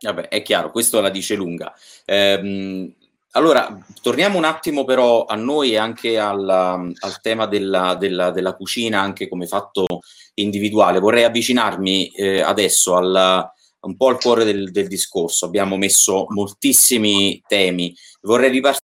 [0.00, 1.74] Vabbè, è chiaro, questo la dice lunga.
[2.04, 2.92] Ehm,
[3.32, 8.54] allora, torniamo un attimo però a noi e anche al, al tema della, della, della,
[8.54, 9.84] cucina, anche come fatto
[10.34, 10.98] individuale.
[10.98, 13.46] Vorrei avvicinarmi eh, adesso al,
[13.80, 15.44] un po' al cuore del, del, discorso.
[15.44, 17.94] Abbiamo messo moltissimi temi.
[18.22, 18.87] Vorrei ripartire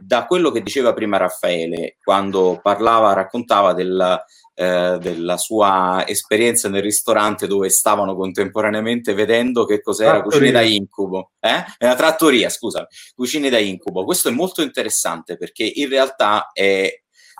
[0.00, 4.24] da quello che diceva prima Raffaele, quando parlava, raccontava del,
[4.54, 10.38] eh, della sua esperienza nel ristorante dove stavano contemporaneamente vedendo che cos'era trattoria.
[10.38, 11.32] cucine da incubo.
[11.40, 11.64] Eh?
[11.76, 14.04] È una trattoria, scusa, cucine da incubo.
[14.04, 16.90] Questo è molto interessante perché in realtà è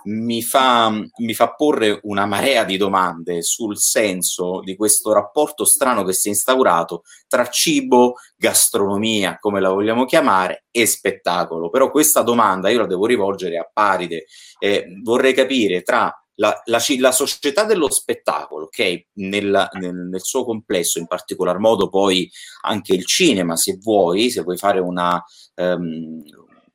[0.07, 6.03] mi fa, mi fa porre una marea di domande sul senso di questo rapporto strano
[6.03, 11.69] che si è instaurato tra cibo, gastronomia, come la vogliamo chiamare, e spettacolo.
[11.69, 14.25] Però questa domanda io la devo rivolgere a Paride.
[14.59, 20.45] Eh, vorrei capire tra la, la, la, società dello spettacolo, che nel, nel, nel, suo
[20.45, 22.29] complesso, in particolar modo poi
[22.61, 25.21] anche il cinema, se vuoi, se vuoi fare una,
[25.55, 26.21] um,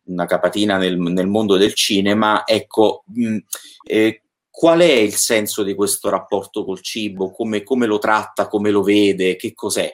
[0.05, 3.37] una capatina nel, nel, mondo del cinema, ecco, mh,
[3.85, 7.31] eh, qual è il senso di questo rapporto col cibo?
[7.31, 9.91] Come, come lo tratta, come lo vede, che cos'è?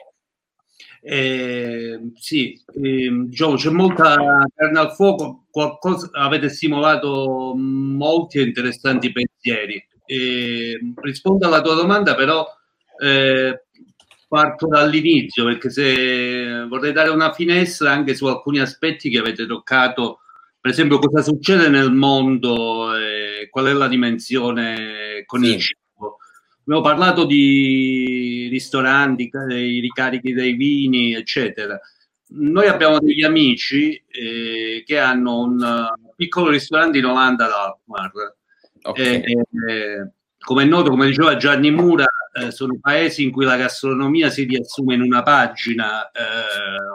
[1.01, 4.15] Eh, sì, eh, diciamo, c'è molta
[4.53, 9.81] carne al fuoco, qualcosa, avete stimolato molti interessanti pensieri.
[10.05, 12.45] Eh, rispondo alla tua domanda, però
[13.01, 13.67] eh,
[14.29, 20.19] parto dall'inizio perché se vorrei dare una finestra anche su alcuni aspetti che avete toccato,
[20.61, 25.53] per esempio cosa succede nel mondo, eh, qual è la dimensione con sì.
[25.55, 26.17] il cibo.
[26.61, 31.79] Abbiamo parlato di ristoranti, dei ricarichi dei vini, eccetera.
[32.31, 38.35] Noi abbiamo degli amici eh, che hanno un piccolo ristorante in Olanda ad Alkmaar.
[38.83, 39.23] Okay.
[39.23, 44.29] Eh, come è noto, come diceva Gianni Mura, eh, sono paesi in cui la gastronomia
[44.29, 46.21] si riassume in una pagina, eh,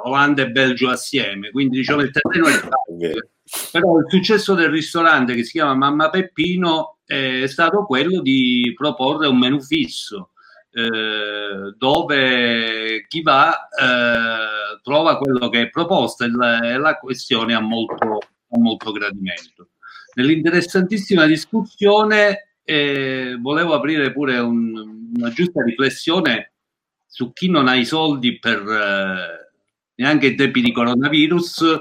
[0.04, 3.30] Olanda e Belgio assieme, quindi diciamo il terreno è facile.
[3.70, 9.26] Però il successo del ristorante che si chiama Mamma Peppino è stato quello di proporre
[9.26, 10.30] un menù fisso.
[10.76, 17.60] Eh, dove chi va eh, trova quello che è proposto e la, la questione ha
[17.60, 19.68] molto, ha molto gradimento.
[20.14, 26.52] Nell'interessantissima discussione e volevo aprire pure un, una giusta riflessione
[27.06, 29.50] su chi non ha i soldi per eh,
[29.96, 31.80] neanche in tempi di coronavirus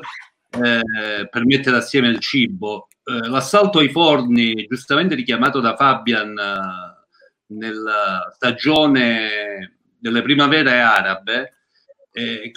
[0.62, 2.88] eh, per mettere assieme il cibo.
[3.04, 11.56] Eh, l'assalto ai forni, giustamente richiamato da Fabian eh, nella stagione delle primavere arabe,
[12.12, 12.52] eh,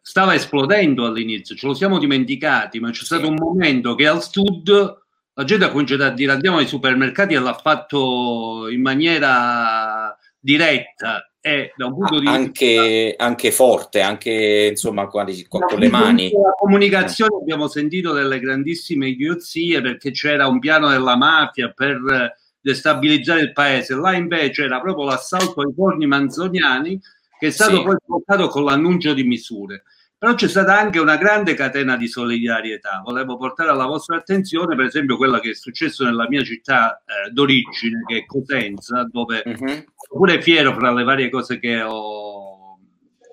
[0.00, 5.02] stava esplodendo all'inizio, ce lo siamo dimenticati, ma c'è stato un momento che al sud
[5.36, 10.03] la gente ha cominciato a dire andiamo ai supermercati e l'ha fatto in maniera
[10.44, 15.88] diretta e da un punto di anche, vista anche forte, anche insomma con, con le
[15.88, 16.30] mani.
[16.30, 23.40] La comunicazione abbiamo sentito delle grandissime idiozie perché c'era un piano della mafia per destabilizzare
[23.40, 27.00] il paese, là invece era proprio l'assalto ai forni manzoniani
[27.38, 27.82] che è stato sì.
[27.82, 29.84] poi portato con l'annuncio di misure.
[30.24, 33.02] Però c'è stata anche una grande catena di solidarietà.
[33.04, 37.30] Volevo portare alla vostra attenzione, per esempio, quella che è successo nella mia città eh,
[37.30, 39.84] d'origine, che è Cosenza, dove uh-huh.
[40.08, 42.78] pure fiero fra le varie cose che ho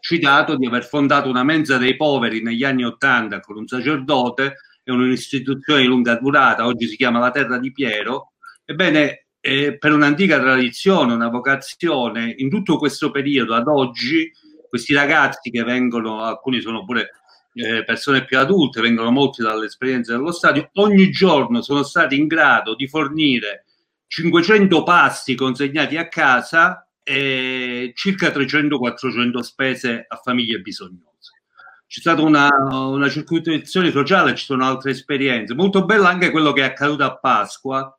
[0.01, 4.91] citato di aver fondato una mensa dei poveri negli anni Ottanta con un sacerdote e
[4.91, 8.33] un'istituzione di lunga durata, oggi si chiama la Terra di Piero.
[8.65, 14.29] Ebbene, eh, per un'antica tradizione, una vocazione, in tutto questo periodo ad oggi
[14.71, 17.09] questi ragazzi che vengono, alcuni sono pure
[17.55, 22.73] eh, persone più adulte, vengono molti dall'esperienza dello stadio, ogni giorno sono stati in grado
[22.73, 23.65] di fornire
[24.07, 31.41] 500 pasti consegnati a casa e circa 300-400 spese a famiglie bisognose.
[31.85, 35.53] C'è stata una, una circuitazione sociale, ci sono altre esperienze.
[35.53, 37.93] Molto bello anche quello che è accaduto a Pasqua,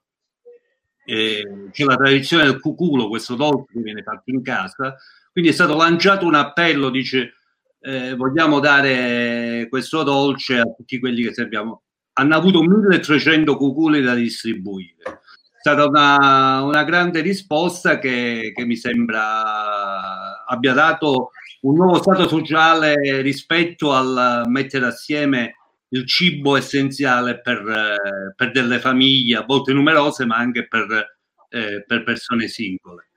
[1.05, 4.97] eh, c'è la tradizione del cuculo, questo dolce che viene fatto in casa,
[5.33, 7.35] quindi è stato lanciato un appello, dice
[7.81, 11.83] eh, vogliamo dare questo dolce a tutti quelli che serviamo.
[12.15, 15.03] Hanno avuto 1300 cuculi da distribuire.
[15.03, 21.31] È stata una, una grande risposta che, che mi sembra abbia dato
[21.63, 25.57] un nuovo stato sociale rispetto al mettere assieme
[25.89, 27.97] il cibo essenziale per,
[28.35, 31.17] per delle famiglie, a volte numerose, ma anche per,
[31.51, 33.12] eh, per persone singole.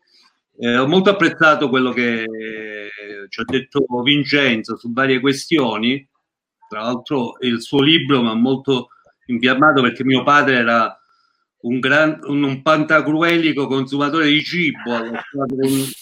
[0.58, 2.26] Eh, ho molto apprezzato quello che
[3.28, 6.08] ci ha detto Vincenzo su varie questioni.
[6.68, 8.90] Tra l'altro il suo libro mi ha molto
[9.28, 11.00] infiammato perché mio padre era
[11.62, 14.94] un, gran, un, un pantagruelico consumatore di cibo,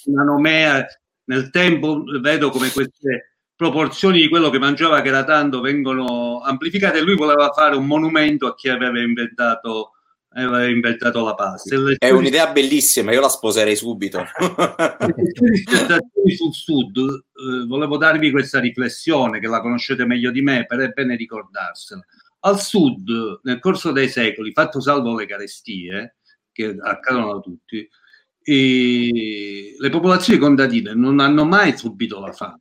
[0.05, 0.85] una nomea.
[1.25, 7.01] Nel tempo vedo come queste proporzioni di quello che mangiava che era tanto vengono amplificate
[7.01, 9.92] lui voleva fare un monumento a chi aveva inventato,
[10.33, 11.75] aveva inventato la pasta.
[11.97, 14.23] È un'idea bellissima, io la sposerei subito.
[16.35, 20.89] sul sud, eh, volevo darvi questa riflessione che la conoscete meglio di me, per è
[20.89, 22.03] bene ricordarsela.
[22.41, 26.17] Al sud, nel corso dei secoli, fatto salvo le carestie,
[26.51, 27.87] che accadono a tutti,
[28.45, 32.59] le popolazioni contadine non hanno mai subito la fame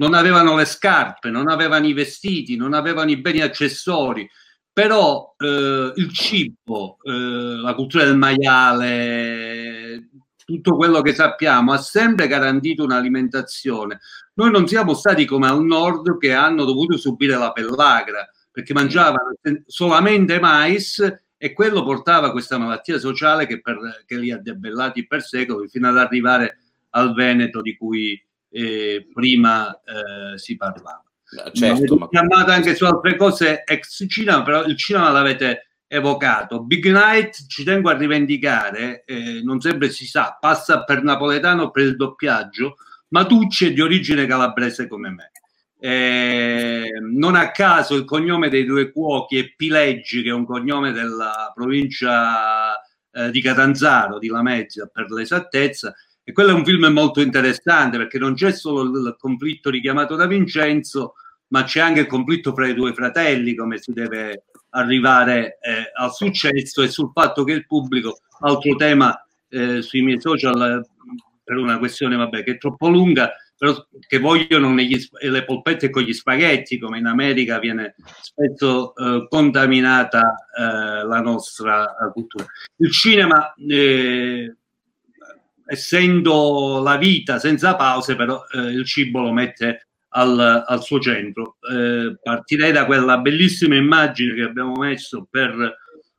[0.00, 4.28] non avevano le scarpe, non avevano i vestiti, non avevano i beni accessori,
[4.72, 10.08] però eh, il cibo, eh, la cultura del maiale,
[10.44, 14.00] tutto quello che sappiamo ha sempre garantito un'alimentazione.
[14.34, 19.34] Noi non siamo stati come al nord che hanno dovuto subire la pellagra perché mangiavano
[19.66, 21.00] solamente mais
[21.36, 25.88] e quello portava questa malattia sociale che, per, che li ha debellati per secoli fino
[25.88, 26.58] ad arrivare
[26.90, 28.20] al Veneto di cui
[28.50, 31.09] eh, prima eh, si parlava.
[31.52, 32.08] Certo, ma...
[32.08, 36.62] chiamata anche su altre cose ex cinema, però il cinema l'avete evocato.
[36.62, 41.84] Big Night ci tengo a rivendicare, eh, non sempre si sa, passa per napoletano per
[41.84, 42.76] il doppiaggio,
[43.08, 45.32] ma Tucci è di origine calabrese come me.
[45.82, 50.92] Eh, non a caso il cognome dei due cuochi è Pileggi, che è un cognome
[50.92, 52.78] della provincia
[53.12, 55.94] eh, di Catanzaro, di Lamezia per l'esattezza,
[56.30, 60.26] e quello è un film molto interessante perché non c'è solo il conflitto richiamato da
[60.26, 61.14] Vincenzo,
[61.48, 66.14] ma c'è anche il conflitto fra i due fratelli, come si deve arrivare eh, al
[66.14, 70.86] successo e sul fatto che il pubblico, altro tema eh, sui miei social
[71.42, 73.74] per una questione vabbè, che è troppo lunga, però
[74.06, 80.46] che vogliono negli, le polpette con gli spaghetti, come in America viene spesso eh, contaminata
[80.56, 82.46] eh, la nostra cultura.
[82.76, 84.54] Il cinema eh,
[85.70, 91.58] essendo la vita senza pause, però eh, il cibo lo mette al, al suo centro.
[91.70, 95.76] Eh, partirei da quella bellissima immagine che abbiamo messo per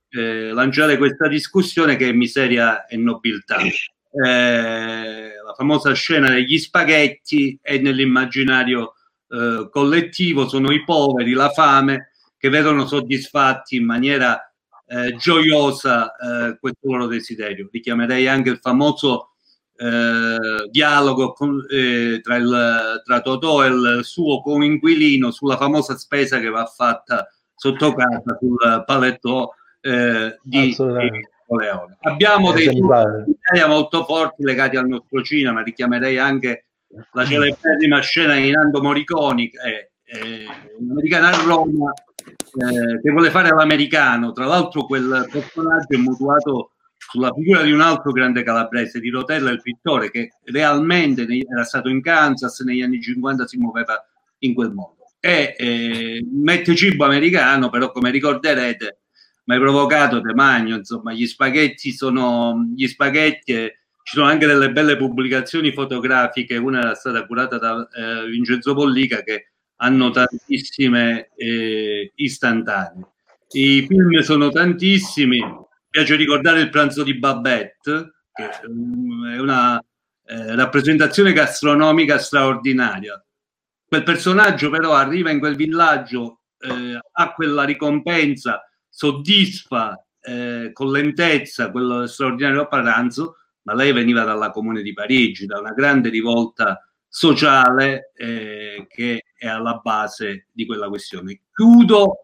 [0.10, 3.58] eh, lanciare questa discussione che è miseria e nobiltà.
[3.60, 8.94] Eh, la famosa scena degli spaghetti è nell'immaginario
[9.28, 14.50] eh, collettivo, sono i poveri, la fame, che vedono soddisfatti in maniera
[14.88, 16.14] eh, gioiosa
[16.60, 17.68] questo loro desiderio.
[17.70, 19.31] Richiamerei anche il famoso
[19.82, 26.40] eh, dialogo con, eh, tra, il, tra Totò e il suo coinquilino sulla famosa spesa
[26.40, 30.76] che va fatta sotto casa sul paletto eh, di,
[31.52, 31.98] Napoleone.
[32.02, 36.66] Abbiamo dei idee molto forti legati al nostro cinema, richiamerei anche
[37.14, 40.46] la celeberrima scena di Nando Moriconi, è, è
[40.80, 44.32] un americano a Roma, eh, che vuole fare l'americano.
[44.32, 46.71] Tra l'altro quel personaggio è mutuato
[47.12, 51.90] sulla figura di un altro grande calabrese, di Rotella, il pittore, che realmente era stato
[51.90, 54.02] in Kansas negli anni 50, si muoveva
[54.40, 54.96] in quel modo.
[55.20, 59.00] E eh, mette cibo americano, però come ricorderete,
[59.44, 64.46] mi hai provocato te magno, insomma, gli spaghetti sono gli spaghetti e ci sono anche
[64.46, 71.30] delle belle pubblicazioni fotografiche, una era stata curata da eh, Vincenzo Pollica che hanno tantissime
[71.36, 73.06] eh, istantanee.
[73.52, 75.40] I film sono tantissimi,
[75.92, 79.78] piace ricordare il pranzo di Babette, che è una
[80.26, 83.24] eh, rappresentazione gastronomica straordinaria.
[83.86, 91.72] Quel personaggio però arriva in quel villaggio, eh, ha quella ricompensa, soddisfa eh, con lentezza
[91.72, 98.14] quello straordinario pranzo, ma lei veniva dalla Comune di Parigi, da una grande rivolta sociale
[98.16, 101.42] eh, che è alla base di quella questione.
[101.54, 102.20] Chiudo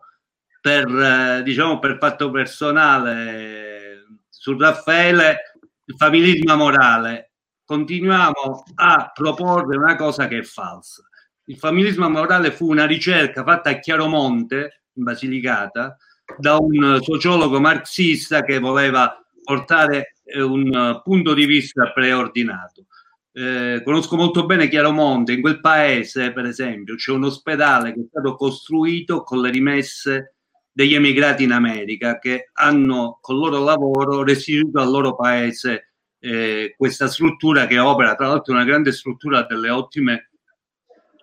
[0.68, 5.54] per, eh, diciamo, per fatto personale su Raffaele,
[5.86, 7.32] il familismo morale.
[7.64, 11.08] Continuiamo a proporre una cosa che è falsa.
[11.46, 15.96] Il familismo morale fu una ricerca fatta a Chiaromonte, in Basilicata,
[16.38, 22.88] da un sociologo marxista che voleva portare eh, un punto di vista preordinato.
[23.32, 28.06] Eh, conosco molto bene Chiaromonte, in quel paese, per esempio, c'è un ospedale che è
[28.10, 30.34] stato costruito con le rimesse
[30.78, 37.08] degli emigrati in America che hanno col loro lavoro restituito al loro paese eh, questa
[37.08, 40.30] struttura che opera, tra l'altro una grande struttura delle ottime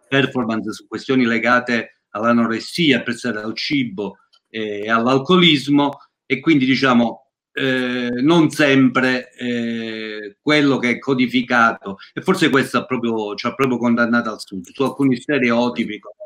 [0.09, 4.17] performance su questioni legate all'anoressia, apprezzate al cibo
[4.49, 6.01] e all'alcolismo.
[6.27, 11.99] E quindi diciamo eh, non sempre eh, quello che è codificato.
[12.13, 16.24] E forse questo ha proprio, ci ha proprio condannato al sud su alcuni stereotipi come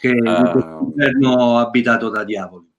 [0.00, 2.74] che uh, governo abitato da diavoli.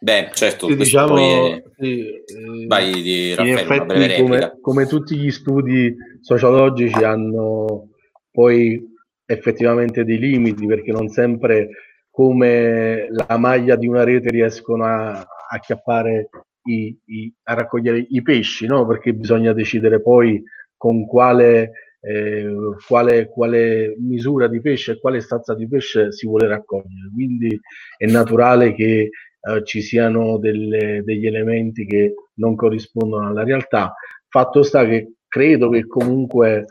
[0.00, 1.62] Beh, certo, diciamo, è...
[1.76, 7.88] sì, eh, vai di Raffaele, come, come, tutti gli studi sociologici hanno
[8.30, 8.80] poi
[9.26, 11.70] effettivamente dei limiti perché non sempre
[12.10, 16.28] come la maglia di una rete riescono a acchiappare
[16.68, 18.86] i, i, a raccogliere i pesci, no?
[18.86, 20.42] perché bisogna decidere poi
[20.76, 22.46] con quale, eh,
[22.86, 27.10] quale, quale, misura di pesce e quale stazza di pesce si vuole raccogliere.
[27.12, 27.60] Quindi
[27.96, 33.94] è naturale che eh, ci siano delle, degli elementi che non corrispondono alla realtà.
[34.28, 36.66] Fatto sta che credo che comunque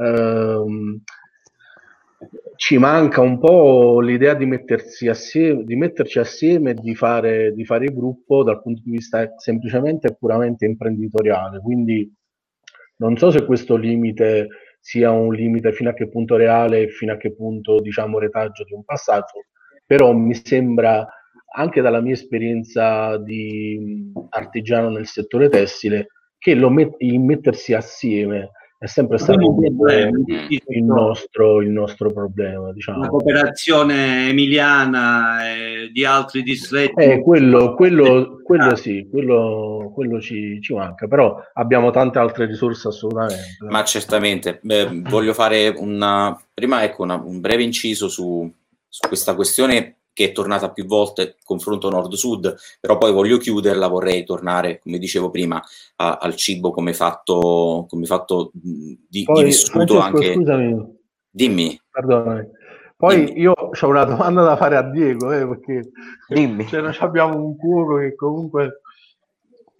[0.00, 1.02] ehm,
[2.56, 7.64] ci manca un po' l'idea di, mettersi assieme, di metterci assieme e di fare, di
[7.64, 11.60] fare gruppo dal punto di vista semplicemente e puramente imprenditoriale.
[11.60, 12.10] Quindi
[12.96, 14.48] non so se questo limite
[14.80, 18.64] sia un limite fino a che punto reale e fino a che punto diciamo retaggio
[18.64, 19.46] di un passaggio,
[19.86, 21.06] però mi sembra
[21.56, 28.86] anche dalla mia esperienza di artigiano nel settore tessile che met- il mettersi assieme è
[28.86, 32.72] sempre stato il nostro, il nostro problema.
[32.72, 33.00] Diciamo.
[33.00, 37.02] La cooperazione emiliana e di altri distretti.
[37.02, 38.76] Eh, quello, quello, quello ah.
[38.76, 43.56] sì, quello, quello ci, ci, manca, però abbiamo tante altre risorse assolutamente.
[43.60, 48.52] Ma certamente, Beh, voglio fare una, prima ecco, una, un breve inciso su,
[48.88, 54.24] su questa questione che è tornata più volte, confronto nord-sud, però poi voglio chiuderla, vorrei
[54.24, 55.62] tornare, come dicevo prima,
[55.96, 60.32] a, al cibo come fatto, come fatto di, poi, di vissuto anche...
[60.32, 61.02] Scusami.
[61.28, 61.78] Dimmi.
[61.90, 62.48] Perdonami.
[62.96, 63.40] Poi Dimmi.
[63.40, 65.90] io ho una domanda da fare a Diego, eh, perché
[66.28, 66.66] Dimmi.
[66.68, 68.82] Cioè, abbiamo un cuoco che comunque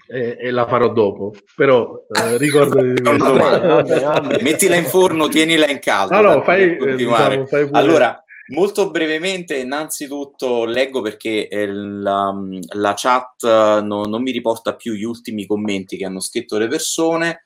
[0.07, 1.33] e, e, la farò dopo.
[1.55, 6.21] Però eh, ricordati di Mettila in forno, tienila in caldo.
[6.21, 12.31] No, no, fai, eh, diciamo, fai allora, Molto brevemente, innanzitutto leggo perché eh, la,
[12.75, 16.69] la, chat eh, no, non mi riporta più gli ultimi commenti che hanno scritto le
[16.69, 17.45] persone.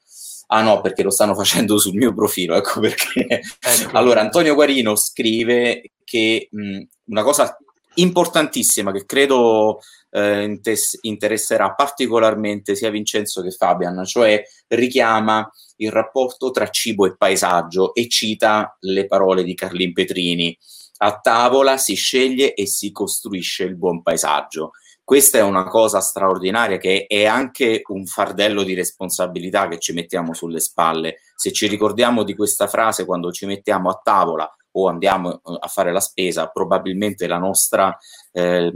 [0.49, 3.27] Ah no, perché lo stanno facendo sul mio profilo, ecco perché.
[3.61, 3.97] Ecco.
[3.97, 7.57] Allora, Antonio Guarino scrive che mh, una cosa
[7.95, 16.51] importantissima che credo eh, intes- interesserà particolarmente sia Vincenzo che Fabian, cioè richiama il rapporto
[16.51, 20.57] tra cibo e paesaggio e cita le parole di Carlin Petrini
[20.99, 24.73] a tavola si sceglie e si costruisce il buon paesaggio.
[25.09, 30.35] Questa è una cosa straordinaria che è anche un fardello di responsabilità che ci mettiamo
[30.35, 31.21] sulle spalle.
[31.35, 35.67] Se ci ricordiamo di questa frase quando ci mettiamo a tavola o andiamo eh, a
[35.69, 37.97] fare la spesa, probabilmente la nostra
[38.33, 38.71] eh,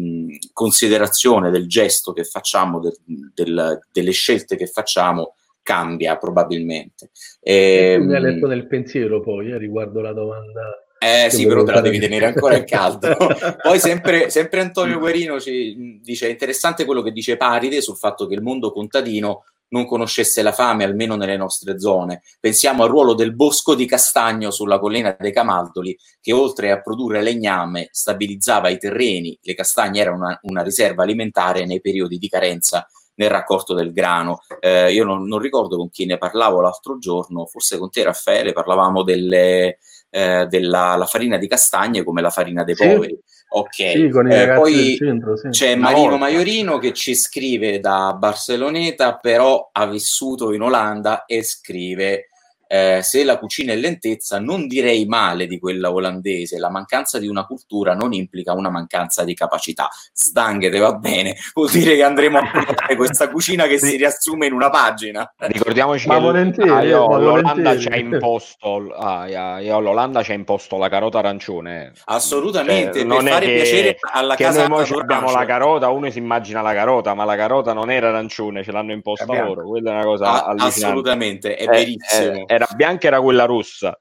[0.55, 2.97] considerazione del gesto che facciamo, del,
[3.35, 7.11] del, delle scelte che facciamo, cambia probabilmente.
[7.41, 11.73] E, mi hai letto nel pensiero poi eh, riguardo la domanda eh sì, però te
[11.73, 13.17] la devi tenere ancora in caldo.
[13.61, 18.27] Poi sempre, sempre, Antonio Guerino ci dice: è interessante quello che dice Paride sul fatto
[18.27, 22.23] che il mondo contadino non conoscesse la fame, almeno nelle nostre zone.
[22.39, 27.23] Pensiamo al ruolo del bosco di castagno sulla collina dei Camaldoli, che oltre a produrre
[27.23, 29.37] legname stabilizzava i terreni.
[29.43, 34.43] Le castagne erano una, una riserva alimentare nei periodi di carenza nel raccolto del grano.
[34.61, 38.53] Eh, io non, non, ricordo con chi ne parlavo l'altro giorno, forse con te Raffaele,
[38.53, 39.79] parlavamo delle,
[40.15, 42.87] eh, della farina di castagne come la farina dei sì.
[42.87, 43.19] poveri.
[43.55, 45.49] Ok, sì, eh, poi centro, sì.
[45.49, 52.29] c'è Marino Maiorino che ci scrive da Barceloneta, però ha vissuto in Olanda e scrive
[52.73, 56.59] eh, se la cucina è lentezza, non direi male di quella olandese.
[56.59, 59.91] La mancanza di una cultura non implica una mancanza di capacità.
[60.15, 63.89] Sdanghete va bene, vuol dire che andremo a provare questa cucina che sì.
[63.89, 65.31] si riassume in una pagina.
[65.37, 69.29] Ricordiamoci ma che volentieri, ah, io, ma l'Olanda ci ha imposto, ah,
[69.61, 71.93] io, l'Olanda ci ha imposto la carota arancione.
[72.07, 76.17] Assolutamente, cioè, per fare che, piacere alla che casa noi abbiamo la carota, uno si
[76.17, 79.69] immagina la carota, ma la carota non era arancione, ce l'hanno imposta loro.
[79.69, 82.47] Quella è una cosa ah, Assolutamente, è, è verissimo.
[82.47, 83.97] È, era bianca era quella rossa.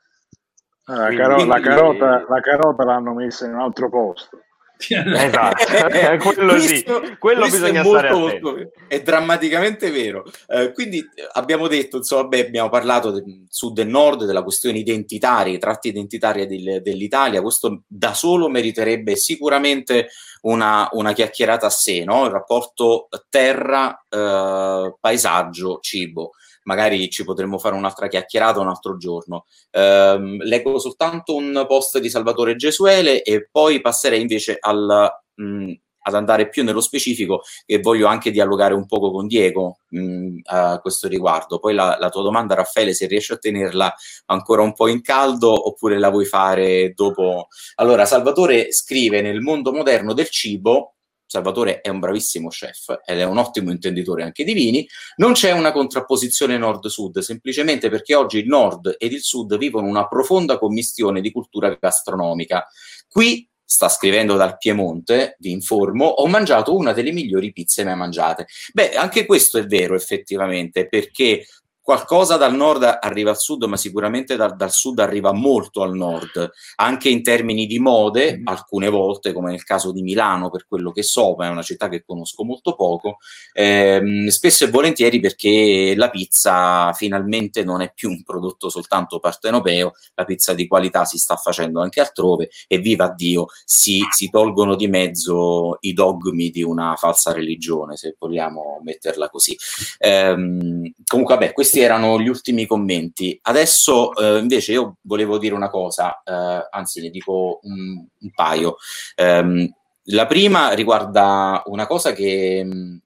[0.85, 4.39] Ah, la, caro- la, carota, la carota l'hanno messa in un altro posto.
[4.81, 6.83] esatto, quello sì,
[7.19, 10.23] quello bisogna è molto, stare molto, è drammaticamente vero.
[10.47, 15.53] Eh, quindi abbiamo detto, insomma, beh, abbiamo parlato del sud e nord, della questione identitaria,
[15.53, 17.43] i tratti identitari del, dell'Italia.
[17.43, 20.07] Questo da solo meriterebbe sicuramente
[20.41, 22.25] una, una chiacchierata a sé, no?
[22.25, 26.31] il rapporto terra, eh, paesaggio, cibo
[26.63, 29.45] magari ci potremmo fare un'altra chiacchierata un altro giorno.
[29.69, 36.13] Eh, leggo soltanto un post di Salvatore Gesuele e poi passerei invece al, mh, ad
[36.15, 41.07] andare più nello specifico e voglio anche dialogare un poco con Diego mh, a questo
[41.07, 41.59] riguardo.
[41.59, 43.93] Poi la, la, tua domanda, Raffaele, se riesci a tenerla
[44.25, 47.47] ancora un po' in caldo oppure la vuoi fare dopo?
[47.75, 50.95] Allora, Salvatore scrive nel mondo moderno del cibo
[51.31, 54.85] Salvatore è un bravissimo chef ed è un ottimo intenditore anche di vini,
[55.15, 60.09] non c'è una contrapposizione nord-sud, semplicemente perché oggi il nord ed il sud vivono una
[60.09, 62.67] profonda commistione di cultura gastronomica.
[63.07, 68.47] Qui sta scrivendo dal Piemonte, vi informo, ho mangiato una delle migliori pizze mai mangiate.
[68.73, 71.45] Beh, anche questo è vero effettivamente, perché
[71.81, 76.51] qualcosa dal nord arriva al sud, ma sicuramente dal, dal, sud arriva molto al nord,
[76.75, 78.47] anche in termini di mode, mm.
[78.47, 81.89] alcune volte, come nel caso di Milano, per quello che so, ma è una città
[81.89, 83.17] che conosco molto poco,
[83.53, 89.93] ehm, spesso e volentieri perché la pizza finalmente non è più un prodotto soltanto partenopeo,
[90.13, 94.75] la pizza di qualità si sta facendo anche altrove e viva Dio, si, si tolgono
[94.75, 99.57] di mezzo i dogmi di una falsa religione, se vogliamo metterla così.
[99.99, 103.39] Ehm, comunque, vabbè, questi erano gli ultimi commenti.
[103.41, 108.75] Adesso eh, invece io volevo dire una cosa, eh, anzi ne dico un, un paio.
[109.15, 109.69] Um,
[110.05, 112.97] la prima riguarda una cosa che mm,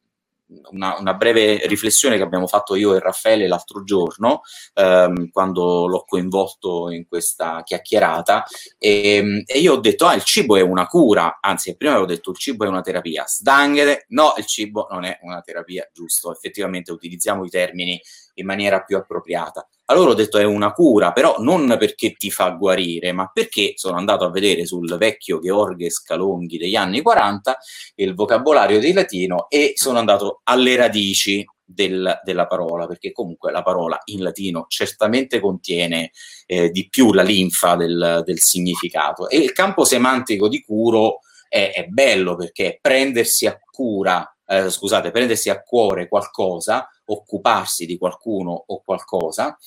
[0.71, 4.41] una, una, breve riflessione che abbiamo fatto io e Raffaele l'altro giorno,
[4.73, 8.45] ehm, quando l'ho coinvolto in questa chiacchierata,
[8.77, 12.07] e, ehm, e, io ho detto, ah, il cibo è una cura, anzi, prima avevo
[12.07, 16.31] detto il cibo è una terapia, sdanghete, no, il cibo non è una terapia, giusto,
[16.31, 17.99] effettivamente utilizziamo i termini
[18.35, 19.67] in maniera più appropriata.
[19.85, 23.97] Allora ho detto è una cura, però non perché ti fa guarire, ma perché sono
[23.97, 27.57] andato a vedere sul vecchio Gheorghe Scalonghi degli anni 40
[27.95, 33.61] il vocabolario di latino e sono andato alle radici del, della parola, perché comunque la
[33.61, 36.11] parola in latino certamente contiene
[36.45, 39.29] eh, di più la linfa del, del, significato.
[39.29, 45.11] E il campo semantico di curo è, è bello perché prendersi a cura, eh, scusate,
[45.11, 49.57] prendersi a cuore qualcosa occuparsi di qualcuno o qualcosa.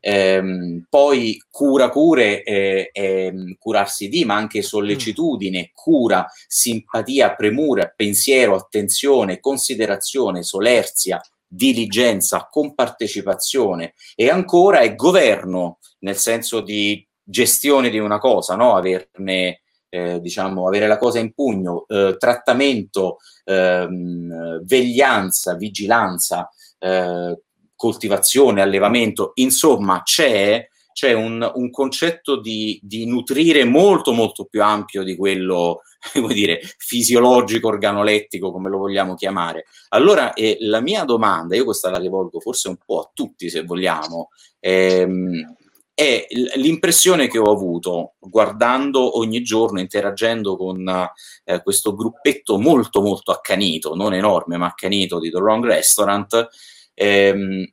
[0.00, 8.54] Ehm, poi cura cure, eh, eh, curarsi di, ma anche sollecitudine, cura, simpatia, premura, pensiero,
[8.54, 18.18] attenzione, considerazione, solerzia, diligenza, compartecipazione e ancora è governo, nel senso di gestione di una
[18.18, 18.76] cosa, no?
[18.76, 27.40] averne, eh, diciamo, avere la cosa in pugno, eh, trattamento, ehm, veglianza, vigilanza, eh,
[27.74, 35.02] coltivazione, allevamento, insomma c'è, c'è un, un, concetto di, di, nutrire molto molto più ampio
[35.02, 35.82] di quello
[36.32, 39.66] dire, fisiologico, organolettico, come lo vogliamo chiamare.
[39.90, 43.62] Allora eh, la mia domanda, io questa la rivolgo forse un po' a tutti se
[43.62, 45.54] vogliamo, ehm,
[45.96, 53.32] è l'impressione che ho avuto guardando ogni giorno, interagendo con eh, questo gruppetto molto molto
[53.32, 56.48] accanito, non enorme ma accanito di The Wrong Restaurant,
[56.92, 57.64] ehm,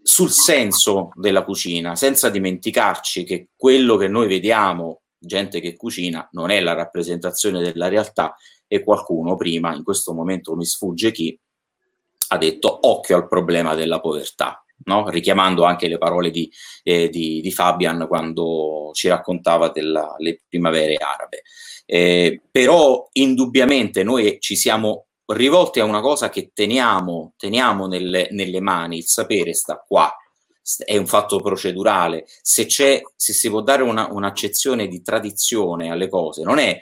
[0.00, 6.48] sul senso della cucina, senza dimenticarci che quello che noi vediamo, gente che cucina, non
[6.48, 11.38] è la rappresentazione della realtà e qualcuno prima, in questo momento mi sfugge chi,
[12.28, 15.08] ha detto occhio al problema della povertà no?
[15.08, 16.50] richiamando anche le parole di,
[16.82, 21.42] eh, di, di, Fabian quando ci raccontava delle primavere arabe.
[21.84, 28.60] Eh, però indubbiamente noi ci siamo rivolti a una cosa che teniamo, teniamo nelle, nelle
[28.60, 30.12] mani, il sapere sta qua,
[30.84, 32.24] è un fatto procedurale.
[32.42, 36.80] Se, c'è, se si può dare una, un'accezione di tradizione alle cose, non è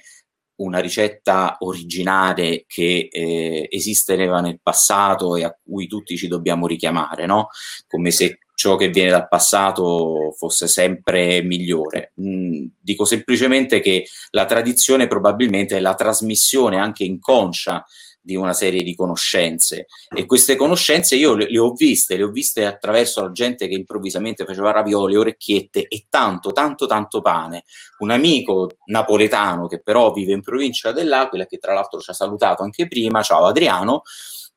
[0.56, 7.26] una ricetta originale che eh, esisteva nel passato e a cui tutti ci dobbiamo richiamare,
[7.26, 7.48] no?
[7.86, 12.12] Come se ciò che viene dal passato fosse sempre migliore.
[12.20, 17.84] Mm, dico semplicemente che la tradizione probabilmente è la trasmissione anche inconscia
[18.24, 22.30] di una serie di conoscenze e queste conoscenze io le, le, ho viste, le ho
[22.30, 27.64] viste attraverso la gente che improvvisamente faceva ravioli, orecchiette e tanto, tanto, tanto pane.
[27.98, 32.62] Un amico napoletano che però vive in provincia dell'Aquila, che tra l'altro ci ha salutato
[32.62, 34.04] anche prima, ciao Adriano,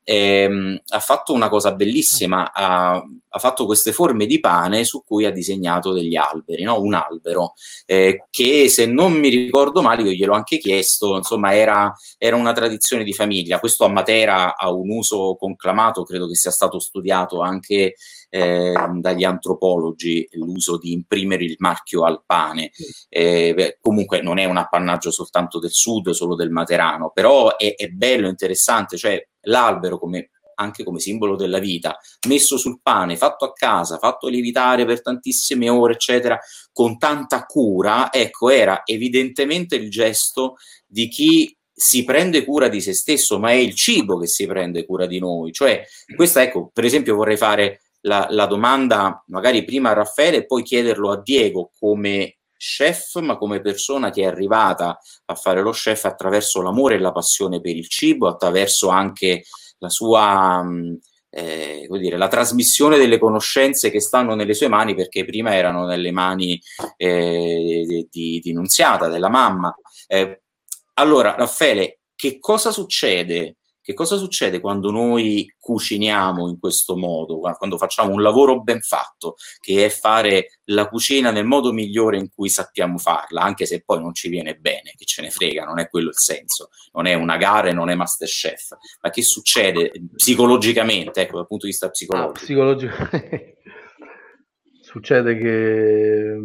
[0.09, 5.25] ehm, ha fatto una cosa bellissima, ha, ha, fatto queste forme di pane su cui
[5.25, 6.79] ha disegnato degli alberi, no?
[6.79, 7.53] un albero,
[7.85, 12.53] eh, che se non mi ricordo male, io gliel'ho anche chiesto, insomma era, era, una
[12.53, 17.41] tradizione di famiglia, questo a Matera ha un uso conclamato, credo che sia stato studiato
[17.41, 17.95] anche
[18.29, 22.71] eh, dagli antropologi l'uso di imprimere il marchio al pane.
[23.09, 27.87] Eh, comunque non è un appannaggio soltanto del sud, solo del materano, però è, è
[27.87, 30.29] bello, interessante, cioè l'albero come
[30.59, 35.69] anche come simbolo della vita, messo sul pane, fatto a casa, fatto lievitare per tantissime
[35.69, 36.39] ore, eccetera,
[36.71, 40.55] con tanta cura, ecco, era evidentemente il gesto
[40.85, 44.83] di chi si prende cura di se stesso, ma è il cibo che si prende
[44.83, 45.51] cura di noi.
[45.51, 50.45] Cioè, questa, ecco, per esempio, vorrei fare la, la domanda magari prima a Raffaele e
[50.47, 55.71] poi chiederlo a Diego come chef, ma come persona che è arrivata a fare lo
[55.71, 59.43] chef attraverso l'amore e la passione per il cibo, attraverso anche
[59.77, 60.65] la sua...
[61.29, 66.11] Eh, dire, la trasmissione delle conoscenze che stanno nelle sue mani, perché prima erano nelle
[66.11, 66.59] mani
[66.95, 69.75] eh, di, di Nunziata, della mamma.
[70.07, 70.41] Eh,
[70.95, 77.77] allora, Raffaele, che cosa succede che cosa succede quando noi cuciniamo in questo modo, quando
[77.77, 82.49] facciamo un lavoro ben fatto, che è fare la cucina nel modo migliore in cui
[82.49, 85.87] sappiamo farla, anche se poi non ci viene bene, che ce ne frega, non è
[85.87, 91.21] quello il senso, non è una gara e non è Masterchef, ma che succede psicologicamente,
[91.21, 92.33] ecco, dal punto di vista psicologico?
[92.33, 93.57] Ah, psicologicamente
[94.83, 96.35] succede che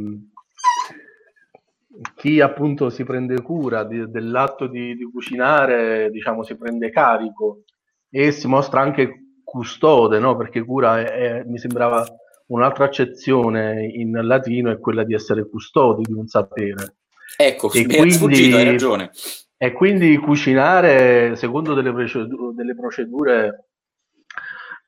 [2.14, 7.64] chi appunto si prende cura di, dell'atto di, di, cucinare, diciamo, si prende carico
[8.10, 10.36] e si mostra anche custode, no?
[10.36, 12.04] perché cura è, è, mi sembrava
[12.46, 16.96] un'altra accezione in latino è quella di essere custodi di un sapere.
[17.36, 19.10] Ecco, e quindi, sfuggito, hai ragione.
[19.56, 23.68] E quindi cucinare secondo delle procedure, delle procedure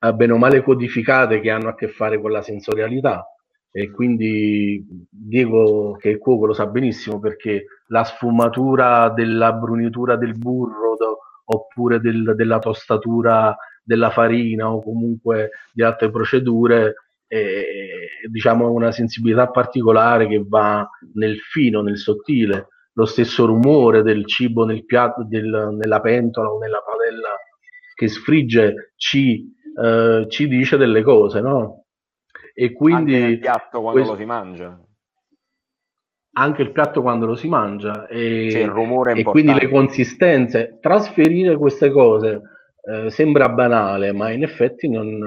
[0.00, 3.33] eh, bene o male codificate che hanno a che fare con la sensorialità
[3.76, 10.34] e quindi Diego che è cuoco lo sa benissimo perché la sfumatura della brunitura del
[10.38, 16.94] burro do, oppure del, della tostatura della farina o comunque di altre procedure
[17.26, 17.64] è
[18.30, 24.64] diciamo una sensibilità particolare che va nel fino, nel sottile lo stesso rumore del cibo
[24.64, 27.36] nel piatto, del, nella pentola o nella padella
[27.92, 31.83] che sfrigge ci, eh, ci dice delle cose, no?
[32.54, 34.80] E quindi anche il piatto quando questo, lo si mangia.
[36.36, 38.06] Anche il piatto quando lo si mangia.
[38.06, 40.78] E, C'è il rumore e quindi le consistenze.
[40.80, 42.40] Trasferire queste cose
[42.84, 45.18] eh, sembra banale, ma in effetti non,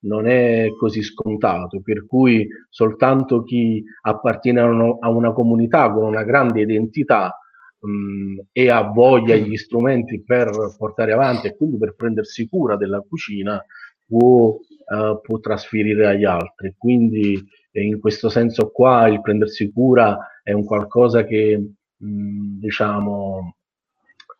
[0.00, 6.04] non è così scontato, per cui soltanto chi appartiene a, uno, a una comunità con
[6.04, 7.36] una grande identità
[7.80, 12.76] mh, mm, e ha voglia gli strumenti per portare avanti e quindi per prendersi cura
[12.76, 13.60] della cucina
[14.06, 14.56] può
[14.88, 16.74] uh, può trasferire agli altri.
[16.76, 21.56] Quindi eh, in questo senso qua il prendersi cura è un qualcosa che
[21.96, 23.56] mh, diciamo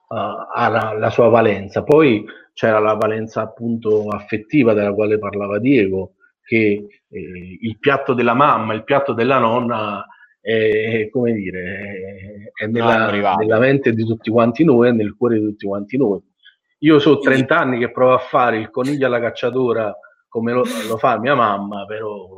[0.08, 0.14] uh,
[0.54, 1.82] ha la, la, sua valenza.
[1.82, 8.34] Poi c'era la valenza appunto affettiva della quale parlava Diego, che eh, il piatto della
[8.34, 10.04] mamma, il piatto della nonna
[10.40, 15.44] è, come dire, è nella, nella, mente di tutti quanti noi, è nel cuore di
[15.44, 16.20] tutti quanti noi.
[16.78, 19.94] Io so 30 anni che provo a fare il coniglio alla cacciatora
[20.29, 22.29] come lo, lo fa mia mamma, però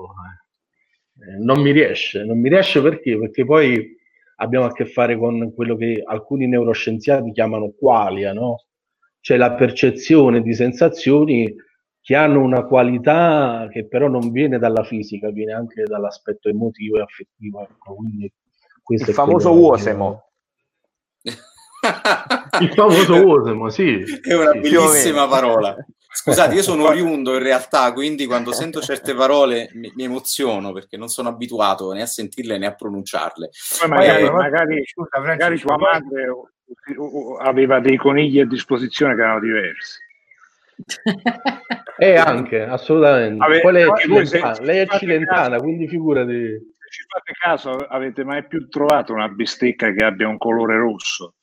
[1.20, 3.18] eh, non mi riesce, non mi riesce perché?
[3.18, 3.96] Perché poi
[4.36, 8.64] abbiamo a che fare con quello che alcuni neuroscienziati chiamano qualia, no?
[9.20, 11.54] Cioè la percezione di sensazioni
[12.00, 17.02] che hanno una qualità che però non viene dalla fisica, viene anche dall'aspetto emotivo e
[17.02, 17.62] affettivo.
[17.62, 18.32] Ecco, quindi
[18.86, 20.24] il famoso Uosemo.
[22.60, 24.02] Il famoso Uosemo, sì.
[24.22, 25.76] È una bellissima parola.
[26.12, 30.96] Scusate, io sono oriundo in realtà, quindi quando sento certe parole mi, mi emoziono perché
[30.96, 33.50] non sono abituato né a sentirle né a pronunciarle.
[33.78, 36.28] Poi magari, eh, magari, scusa, magari tua madre
[37.42, 39.98] aveva dei conigli a disposizione che erano diversi.
[41.96, 43.44] E eh, anche, assolutamente.
[43.44, 46.32] Ave, Poi lei è, cilentana, lei è cilentana caso, quindi figurati.
[46.32, 51.34] Se ci fate caso, avete mai più trovato una bistecca che abbia un colore rosso?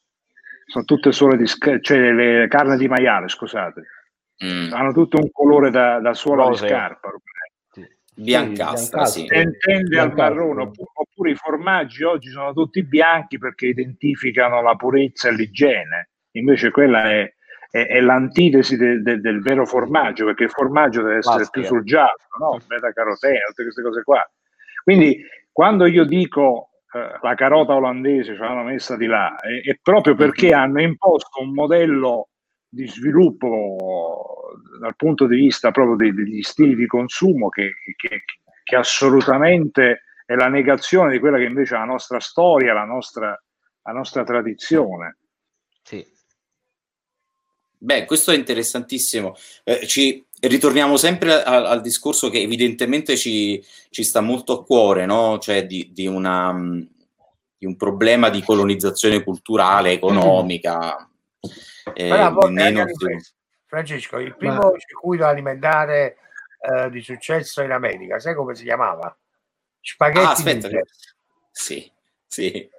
[0.65, 3.96] Sono tutte sole di cioè le carne di maiale, scusate
[4.43, 4.73] mm.
[4.73, 6.67] hanno tutto un colore da, da suolo Roseo.
[6.67, 7.11] di scarpa.
[8.19, 9.25] Biancastra, sì.
[9.25, 15.29] Tende al marrone, oppure, oppure i formaggi oggi sono tutti bianchi perché identificano la purezza
[15.29, 17.31] e l'igiene, invece quella è,
[17.69, 21.67] è, è l'antitesi de, de, del vero formaggio, perché il formaggio deve essere Plastica.
[21.67, 22.59] più sul giallo, no?
[22.65, 24.27] beta carotene, tutte queste cose qua.
[24.83, 29.77] Quindi quando io dico eh, la carota olandese ce l'hanno messa di là, è, è
[29.79, 30.59] proprio perché mm-hmm.
[30.59, 32.29] hanno imposto un modello
[32.69, 38.23] di sviluppo dal punto di vista proprio dei, degli stili di consumo che, che,
[38.63, 43.41] che, assolutamente è la negazione di quella che invece è la nostra storia, la nostra,
[43.83, 45.17] la nostra tradizione.
[45.83, 46.05] Sì.
[47.79, 49.35] Beh, questo è interessantissimo.
[49.63, 55.05] Eh, ci ritorniamo sempre al, al, discorso che evidentemente ci, ci, sta molto a cuore,
[55.05, 55.37] no?
[55.37, 56.53] Cioè di, di, una,
[57.57, 61.07] di un problema di colonizzazione culturale, economica.
[61.99, 62.93] Eh, a volte
[63.65, 64.77] Francesco, il primo Ma...
[64.77, 66.17] circuito alimentare
[66.61, 69.17] eh, di successo in America, sai come si chiamava?
[69.81, 70.25] Spaghetti.
[70.25, 70.69] Ah, aspetta,
[71.49, 71.91] sì,
[72.27, 72.69] sì.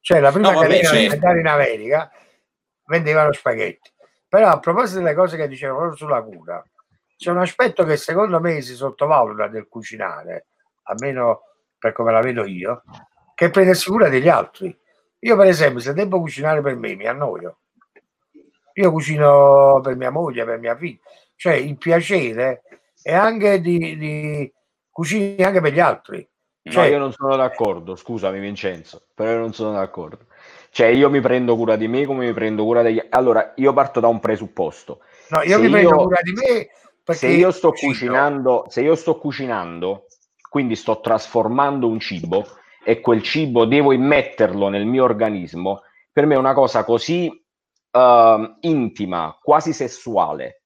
[0.00, 0.96] Cioè la prima no, catena certo.
[0.96, 2.10] alimentare in America
[2.86, 3.92] vendevano spaghetti.
[4.28, 6.64] Però a proposito delle cose che dicevano proprio sulla cura,
[7.16, 10.46] c'è un aspetto che secondo me si sottovaluta del cucinare,
[10.84, 11.42] almeno
[11.78, 12.82] per come la vedo io,
[13.32, 14.76] che prendersi cura degli altri.
[15.20, 17.60] Io, per esempio, se devo cucinare per me, mi annoio.
[18.76, 20.98] Io cucino per mia moglie, per mia figlia.
[21.34, 22.62] Cioè, il piacere
[23.02, 24.52] è anche di, di
[24.90, 26.28] cucini anche per gli altri.
[26.62, 30.26] Cioè, no, io non sono d'accordo, scusami Vincenzo, però io non sono d'accordo.
[30.70, 33.16] Cioè, io mi prendo cura di me come mi prendo cura degli altri.
[33.16, 35.00] Allora, io parto da un presupposto.
[35.28, 36.68] No, io se mi prendo cura di me
[37.14, 40.06] se io sto cucinando, se io sto cucinando,
[40.48, 42.44] quindi sto trasformando un cibo
[42.84, 47.44] e quel cibo devo immetterlo nel mio organismo, per me è una cosa così
[47.96, 50.62] uh, intima, quasi sessuale.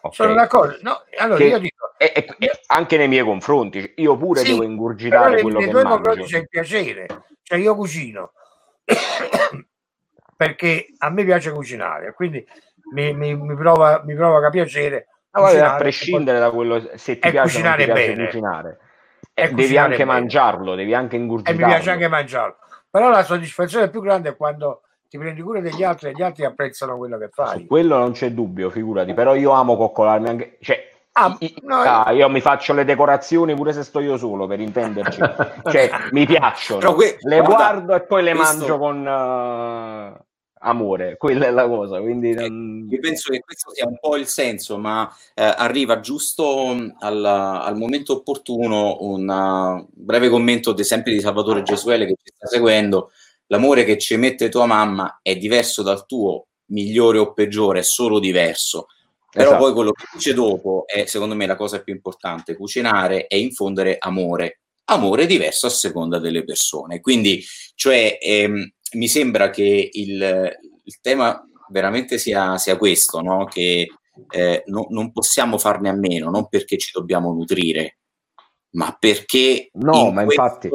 [0.00, 0.12] Okay?
[0.12, 0.76] Sono d'accordo.
[0.82, 4.50] No, allora che io dico, è, è, è anche nei miei confronti, io pure sì,
[4.50, 6.24] devo ingurgitare quello che mangio.
[6.24, 7.06] c'è il piacere,
[7.42, 8.32] cioè io cucino
[10.36, 12.44] perché a me piace cucinare, quindi
[12.92, 17.84] mi, mi, mi, provoca, mi provoca piacere a prescindere da quello se ti piace, cucinare
[17.84, 18.78] ti piace cucinare,
[19.32, 20.04] eh, devi anche bene.
[20.04, 21.60] mangiarlo, devi anche ingurgitarlo.
[21.60, 22.56] E mi piace anche mangiarlo.
[22.90, 24.82] Però la soddisfazione più grande è quando
[25.14, 27.60] ti prendi cura degli altri e gli altri apprezzano quello che fai.
[27.60, 32.10] Su quello non c'è dubbio, figurati, però io amo coccolarmi anche, cioè Ah, no, ah,
[32.10, 35.20] io mi faccio le decorazioni pure se sto io solo per intenderci,
[35.70, 38.56] cioè mi piacciono, que- le guarda, guardo e poi le questo...
[38.56, 40.24] mangio con, uh,
[40.64, 42.00] amore, quella è la cosa.
[42.00, 46.74] Quindi eh, Io penso che questo sia un po' il senso, ma eh, arriva giusto
[46.74, 52.32] mm, al, al, momento opportuno un breve commento, ad esempio, di Salvatore Gesuele che ci
[52.34, 53.12] sta seguendo.
[53.54, 58.18] L'amore che ci mette tua mamma è diverso dal tuo, migliore o peggiore, è solo
[58.18, 58.86] diverso.
[59.30, 59.62] Però esatto.
[59.62, 62.56] poi quello che dice dopo è, secondo me, la cosa più importante.
[62.56, 64.60] Cucinare e infondere amore.
[64.86, 67.00] Amore diverso a seconda delle persone.
[67.00, 67.44] Quindi,
[67.76, 73.44] cioè, ehm, mi sembra che il, il tema veramente sia, sia questo, no?
[73.44, 73.86] che
[74.30, 77.98] eh, no, non possiamo farne a meno, non perché ci dobbiamo nutrire,
[78.70, 80.68] ma perché no, ma infatti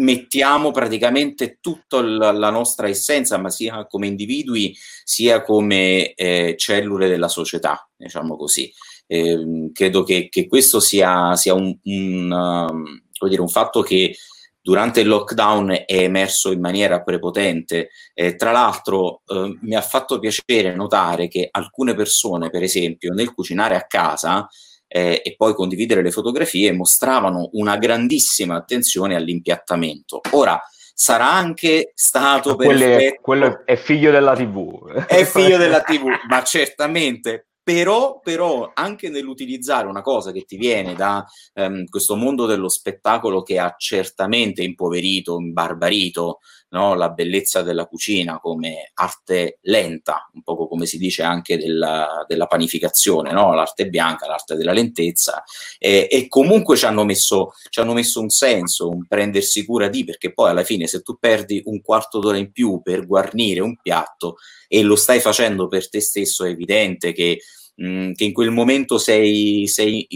[0.00, 7.28] mettiamo praticamente tutta la nostra essenza, ma sia come individui sia come eh, cellule della
[7.28, 8.72] società, diciamo così.
[9.06, 14.16] Eh, credo che, che, questo sia, sia un, un, um, dire, un fatto che
[14.62, 17.90] durante il lockdown è emerso in maniera prepotente.
[18.14, 23.32] Eh, tra l'altro eh, mi ha fatto piacere notare che alcune persone, per esempio, nel
[23.32, 24.48] cucinare a casa
[24.92, 30.20] eh, e poi condividere le fotografie, mostravano una grandissima attenzione all'impiattamento.
[30.32, 30.60] Ora,
[30.92, 34.90] sarà anche stato per quello è figlio della TV.
[35.06, 40.94] È figlio della TV, ma certamente però, però, anche nell'utilizzare una cosa che ti viene
[40.94, 41.24] da
[41.54, 46.94] um, questo mondo dello spettacolo che ha certamente impoverito, imbarbarito no?
[46.94, 52.46] la bellezza della cucina come arte lenta, un po' come si dice anche della, della
[52.46, 53.54] panificazione, no?
[53.54, 55.42] l'arte bianca, l'arte della lentezza,
[55.78, 60.04] e, e comunque ci hanno, messo, ci hanno messo un senso, un prendersi cura di,
[60.04, 63.76] perché poi alla fine se tu perdi un quarto d'ora in più per guarnire un
[63.80, 64.36] piatto
[64.68, 67.40] e lo stai facendo per te stesso, è evidente che
[67.80, 70.06] mh, che in quel momento sei, sei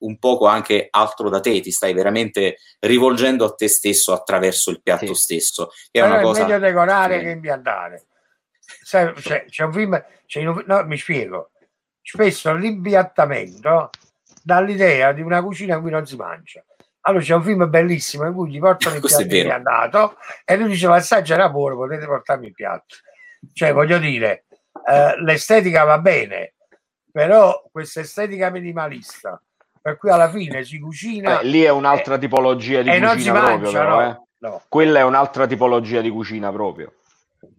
[0.00, 4.82] un poco anche altro da te, ti stai veramente rivolgendo a te stesso attraverso il
[4.82, 5.22] piatto sì.
[5.22, 5.70] stesso.
[5.90, 6.40] È, una cosa...
[6.40, 7.24] è meglio decorare sì.
[7.24, 8.06] che impiantare.
[8.82, 11.50] Sai, c'è, c'è, un film, c'è un, no, mi spiego,
[12.02, 13.90] spesso l'impiattamento
[14.42, 16.64] dà l'idea di una cucina in cui non si mangia.
[17.02, 20.86] Allora c'è un film bellissimo in cui gli portano il piatto impiantato e lui dice
[20.86, 22.96] l'assaggio era buono, potete portarmi il piatto.
[23.52, 24.44] Cioè voglio dire,
[24.86, 26.54] eh, l'estetica va bene,
[27.10, 29.40] però questa estetica minimalista
[29.80, 33.78] per cui alla fine si cucina eh, lì è un'altra tipologia di cucina proprio mangia,
[33.78, 34.20] però, no, eh.
[34.38, 34.62] no.
[34.68, 36.92] quella è un'altra tipologia di cucina proprio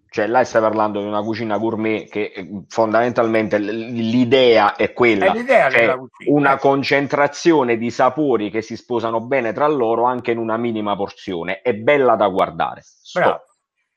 [0.09, 5.31] cioè là stai parlando di una cucina gourmet che eh, fondamentalmente l'idea è quella è
[5.31, 5.95] l'idea cioè
[6.27, 11.61] una concentrazione di sapori che si sposano bene tra loro anche in una minima porzione
[11.61, 13.41] è bella da guardare Bravo.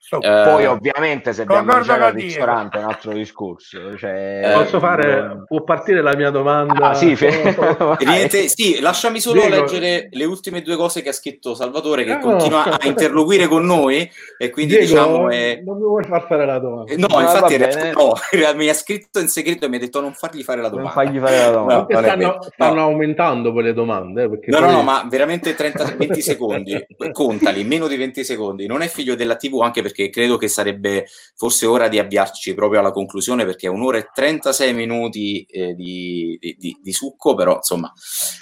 [0.07, 3.97] So, eh, poi ovviamente se andiamo a mangiare al ristorante è un altro discorso.
[3.97, 6.91] Cioè, eh, Posso fare, può partire la mia domanda?
[6.91, 9.63] Ah, sì, sì, lasciami solo Diego.
[9.63, 13.65] leggere le ultime due cose che ha scritto Salvatore che no, continua a interloquire con
[13.65, 15.31] noi e quindi Diego, diciamo...
[15.31, 15.63] È...
[15.65, 16.95] Non mi vuoi far fare la domanda?
[16.97, 18.13] No, no infatti no,
[18.57, 20.93] mi ha scritto in segreto e mi ha detto non fargli fare la domanda.
[20.93, 21.87] Non fargli fare la domanda.
[21.89, 24.25] No, stanno, stanno aumentando poi le domande.
[24.25, 24.61] Eh, no, poi...
[24.61, 28.67] no, no, ma veramente 30, 20 secondi, contali, meno di 20 secondi.
[28.67, 32.53] Non è figlio della TV anche perché perché credo che sarebbe forse ora di avviarci
[32.55, 37.57] proprio alla conclusione perché è un'ora e 36 minuti eh, di, di, di, succo, però
[37.57, 37.93] insomma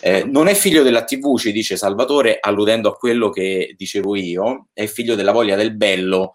[0.00, 4.68] eh, non è figlio della TV, ci dice Salvatore, alludendo a quello che dicevo io,
[4.72, 6.32] è figlio della voglia del bello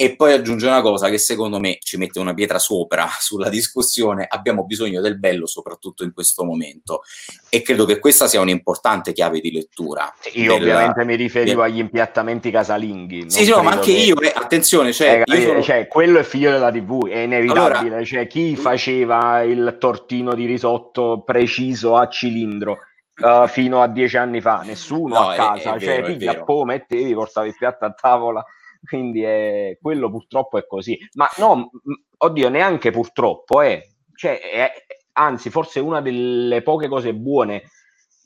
[0.00, 4.26] E poi aggiunge una cosa che secondo me ci mette una pietra sopra sulla discussione,
[4.28, 7.02] abbiamo bisogno del bello soprattutto in questo momento
[7.48, 10.14] e credo che questa sia un'importante chiave di lettura.
[10.34, 11.72] Io della, ovviamente mi riferivo del...
[11.72, 13.28] agli impiattamenti casalinghi.
[13.28, 13.98] Sì, sì no, ma anche che...
[13.98, 15.62] io, eh, attenzione, cioè, eh, sono...
[15.62, 20.46] cioè, quello è figlio della TV, è inevitabile, allora, cioè, chi faceva il tortino di
[20.46, 22.78] risotto preciso a cilindro?
[23.18, 26.62] Uh, fino a dieci anni fa, nessuno no, a casa, è, è cioè piglia po',
[26.62, 28.46] mettevi, portavi il piatto a tavola
[28.84, 30.98] quindi è, quello purtroppo è così.
[31.14, 31.70] Ma no,
[32.18, 33.88] oddio, neanche purtroppo, è, eh.
[34.14, 34.72] cioè, è,
[35.12, 37.64] anzi, forse una delle poche cose buone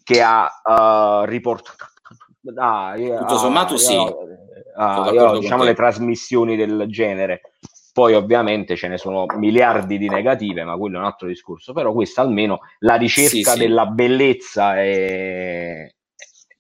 [0.03, 1.87] che ha uh, riportato.
[2.57, 3.97] Ah, Tutto sommato, io, sì.
[4.75, 7.41] Ah, io, diciamo le trasmissioni del genere.
[7.93, 11.73] Poi ovviamente ce ne sono miliardi di negative, ma quello è un altro discorso.
[11.73, 15.95] Però questa almeno la ricerca sì, della bellezza è,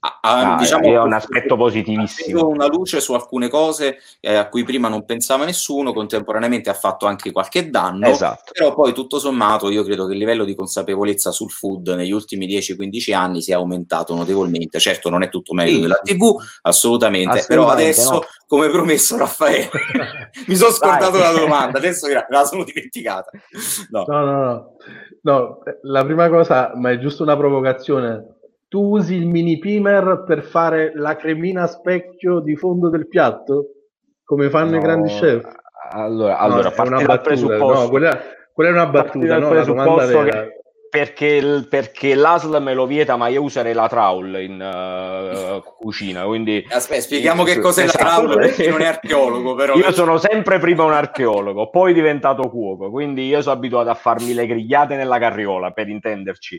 [0.04, 2.48] ha, ah, diciamo, è un aspetto positivissimo.
[2.48, 7.06] una luce su alcune cose eh, a cui prima non pensava nessuno, contemporaneamente ha fatto
[7.06, 8.50] anche qualche danno, esatto.
[8.52, 12.48] però poi tutto sommato io credo che il livello di consapevolezza sul food negli ultimi
[12.48, 14.80] 10-15 anni sia aumentato notevolmente.
[14.80, 15.82] Certo non è tutto merito sì.
[15.82, 18.20] della TV, assolutamente, assolutamente però adesso, no.
[18.48, 19.70] come promesso Raffaele,
[20.48, 21.32] mi sono scordato Vai.
[21.32, 23.30] la domanda, adesso me la sono dimenticata.
[23.90, 24.04] No.
[24.08, 24.76] No, no, no.
[25.22, 28.40] no, la prima cosa, ma è giusto una provocazione
[28.72, 33.66] tu usi il mini primer per fare la cremina a specchio di fondo del piatto?
[34.24, 35.44] Come fanno no, i grandi chef?
[35.90, 37.82] Allora, allora no, parti dal presupposto...
[37.82, 38.18] No, quella,
[38.50, 40.46] quella, è una battuta, no, la domanda vera.
[40.88, 46.24] Perché, il, perché l'ASL me lo vieta, ma io userei la trawl in uh, cucina.
[46.24, 46.64] Quindi...
[46.66, 48.04] Aspetta, spieghiamo che cos'è esatto.
[48.04, 49.54] la trawl, perché non è archeologo.
[49.54, 49.74] Però.
[49.74, 54.32] Io sono sempre prima un archeologo, poi diventato cuoco, quindi io sono abituato a farmi
[54.32, 56.58] le grigliate nella carriola, per intenderci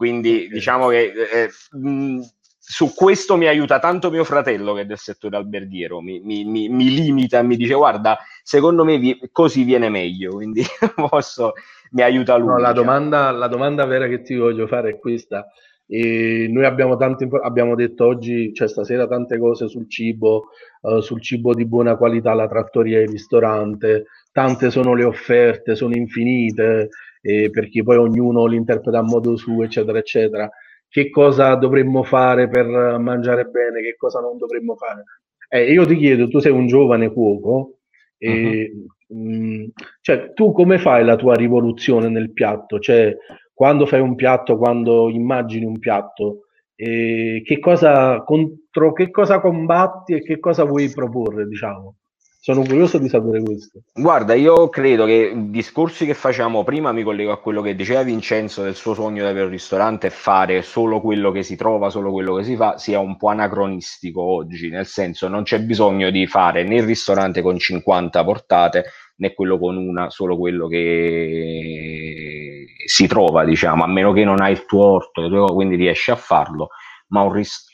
[0.00, 0.48] quindi okay.
[0.48, 2.20] diciamo che eh, mh,
[2.56, 6.70] su questo mi aiuta tanto mio fratello che è del settore alberghiero, mi, mi, mi,
[6.70, 10.62] mi limita e mi dice guarda, secondo me vi- così viene meglio, quindi
[11.10, 11.52] posso,
[11.90, 12.48] mi aiuta lui.
[12.48, 12.80] No, la, diciamo.
[12.80, 15.46] domanda, la domanda vera che ti voglio fare è questa.
[15.86, 20.46] E noi abbiamo, tante, abbiamo detto oggi, cioè stasera, tante cose sul cibo,
[20.80, 25.74] uh, sul cibo di buona qualità, la trattoria e il ristorante, tante sono le offerte,
[25.74, 26.88] sono infinite,
[27.20, 30.50] eh, perché poi ognuno li interpreta a modo suo, eccetera, eccetera.
[30.88, 32.66] Che cosa dovremmo fare per
[32.98, 35.04] mangiare bene, che cosa non dovremmo fare?
[35.48, 37.78] Eh, io ti chiedo, tu sei un giovane cuoco,
[38.18, 38.72] e,
[39.08, 39.16] uh-huh.
[39.16, 42.78] mh, cioè, tu come fai la tua rivoluzione nel piatto?
[42.78, 43.16] Cioè,
[43.52, 50.14] quando fai un piatto, quando immagini un piatto, eh, che cosa, contro che cosa combatti
[50.14, 51.96] e che cosa vuoi proporre, diciamo?
[52.42, 53.82] Sono curioso di sapere questo.
[53.92, 58.02] Guarda, io credo che i discorsi che facciamo prima mi collego a quello che diceva
[58.02, 61.90] Vincenzo del suo sogno di avere un ristorante e fare solo quello che si trova,
[61.90, 66.08] solo quello che si fa, sia un po' anacronistico oggi, nel senso non c'è bisogno
[66.08, 68.84] di fare né il ristorante con 50 portate
[69.16, 74.52] né quello con una, solo quello che si trova, diciamo, a meno che non hai
[74.52, 76.70] il tuo orto, quindi riesci a farlo,
[77.08, 77.66] ma un ris-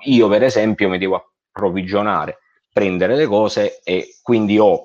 [0.00, 2.38] io per esempio mi devo approvvigionare
[2.72, 4.84] prendere le cose e quindi ho,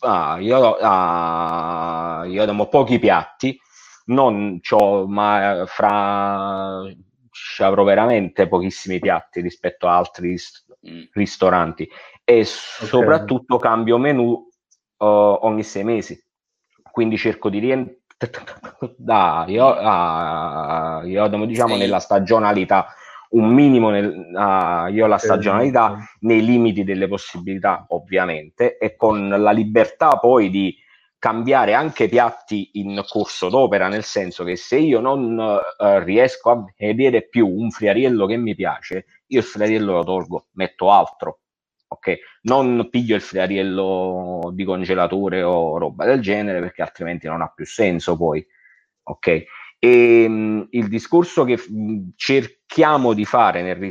[0.00, 3.58] ah, io, ah, io ho pochi piatti,
[4.06, 6.82] non ho, ma fra
[7.58, 10.36] avrò veramente pochissimi piatti rispetto a altri
[10.88, 11.02] mm.
[11.12, 11.88] ristoranti
[12.24, 12.44] e okay.
[12.44, 16.22] soprattutto cambio menù uh, ogni sei mesi
[16.90, 17.98] quindi cerco di rientrare
[18.96, 22.94] da, io, ah, io diciamo nella stagionalità
[23.30, 29.52] un minimo nel, uh, io la stagionalità nei limiti delle possibilità ovviamente e con la
[29.52, 30.76] libertà poi di
[31.18, 36.64] cambiare anche piatti in corso d'opera nel senso che se io non uh, riesco a
[36.76, 41.40] vedere più un friariello che mi piace io il friariello lo tolgo metto altro
[41.92, 42.18] ok?
[42.42, 47.66] Non piglio il friariello di congelatore o roba del genere perché altrimenti non ha più
[47.66, 48.44] senso poi
[49.02, 49.44] ok
[49.82, 53.90] e mh, il discorso che mh, cerchiamo di fare nel,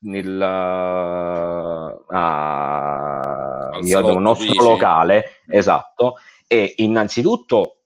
[0.00, 4.62] nel uh, uh, nostro dici.
[4.62, 7.78] locale, esatto, è innanzitutto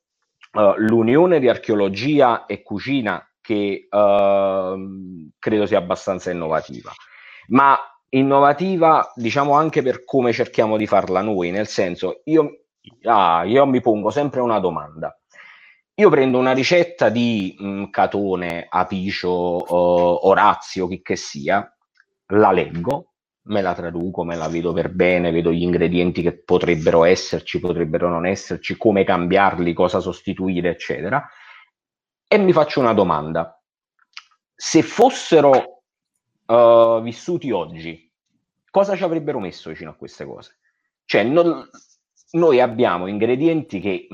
[0.52, 6.90] uh, l'unione di archeologia e cucina che uh, credo sia abbastanza innovativa,
[7.48, 12.64] ma innovativa diciamo anche per come cerchiamo di farla noi, nel senso io,
[13.04, 15.16] ah, io mi pongo sempre una domanda
[15.96, 21.72] io prendo una ricetta di mh, mm, Catone, Apicio, uh, Orazio, chi che sia,
[22.28, 23.12] la leggo,
[23.42, 28.08] me la traduco, me la vedo per bene, vedo gli ingredienti che potrebbero esserci, potrebbero
[28.08, 31.24] non esserci, come cambiarli, cosa sostituire, eccetera,
[32.26, 33.56] e mi faccio una domanda.
[34.52, 35.82] Se fossero
[36.46, 38.10] uh, vissuti oggi,
[38.70, 40.58] cosa ci avrebbero messo vicino a queste cose?
[41.04, 41.68] Cioè, non,
[42.32, 44.08] noi abbiamo ingredienti che,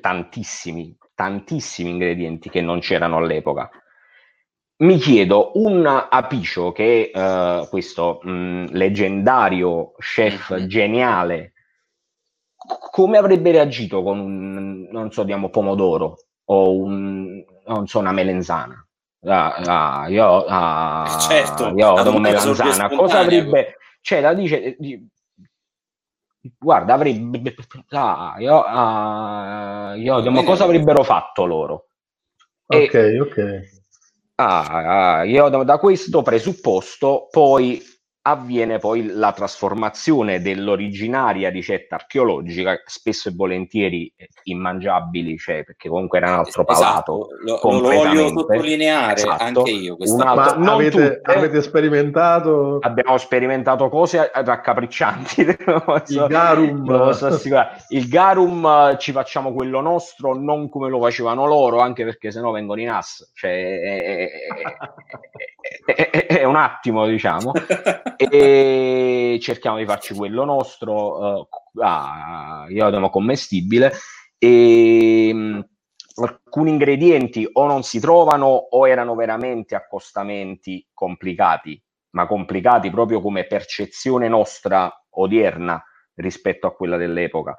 [0.00, 3.68] tantissimi, tantissimi ingredienti che non c'erano all'epoca.
[4.78, 10.66] Mi chiedo, un Apicio che uh, questo mh, leggendario chef mm-hmm.
[10.66, 11.52] geniale,
[12.90, 18.86] come avrebbe reagito con un, non so, diamo pomodoro o un, non so, una melenzana?
[19.24, 19.54] Ah,
[20.02, 24.76] ah, io, ah, certo, io ho melanzana, cosa avrebbe, cioè la dice,
[26.58, 27.54] guarda, avrebbe,
[27.90, 31.88] ah, io, ah, io, ma cosa avrebbero fatto loro?
[32.66, 33.60] Ok, e, ok.
[34.36, 37.82] Ah, io da, da questo presupposto poi
[38.26, 44.12] avviene poi la trasformazione dell'originaria ricetta archeologica, spesso e volentieri
[44.44, 47.28] immangiabili, cioè, perché comunque era un altro palato.
[47.44, 47.68] Esatto.
[47.68, 49.42] Lo, lo, voglio sottolineare esatto.
[49.44, 49.96] anche io.
[50.18, 52.78] Altro, Ma avete, tutte, avete, sperimentato?
[52.80, 55.42] Abbiamo sperimentato cose raccapriccianti.
[56.08, 57.14] il garum.
[57.90, 62.50] il garum eh, ci facciamo quello nostro, non come lo facevano loro, anche perché sennò
[62.50, 63.30] vengono in ass.
[63.34, 64.28] Cioè, è, è,
[65.94, 67.52] è, è un attimo, diciamo.
[68.16, 71.48] e cerchiamo di farci quello nostro, uh,
[71.80, 73.92] ah, iodomo commestibile
[74.38, 75.68] e mh,
[76.16, 81.80] alcuni ingredienti o non si trovano o erano veramente accostamenti complicati,
[82.10, 85.82] ma complicati proprio come percezione nostra odierna
[86.14, 87.56] rispetto a quella dell'epoca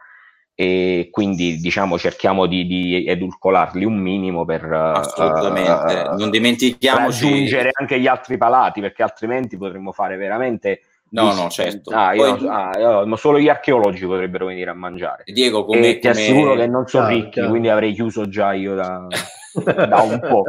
[0.60, 7.70] e quindi diciamo cerchiamo di, di edulcolarli un minimo per assolutamente uh, non dimentichiamoci raggiungere
[7.74, 11.92] anche gli altri palati perché altrimenti potremmo fare veramente No, no, certo.
[11.92, 12.48] Ah, io, Poi...
[12.50, 15.24] ah, io, solo gli archeologi potrebbero venire a mangiare.
[15.28, 16.12] Diego, come, e ti come...
[16.12, 17.50] assicuro che non sono ricchi, chiaro.
[17.50, 19.08] quindi avrei chiuso già io da,
[19.64, 20.44] da un po'.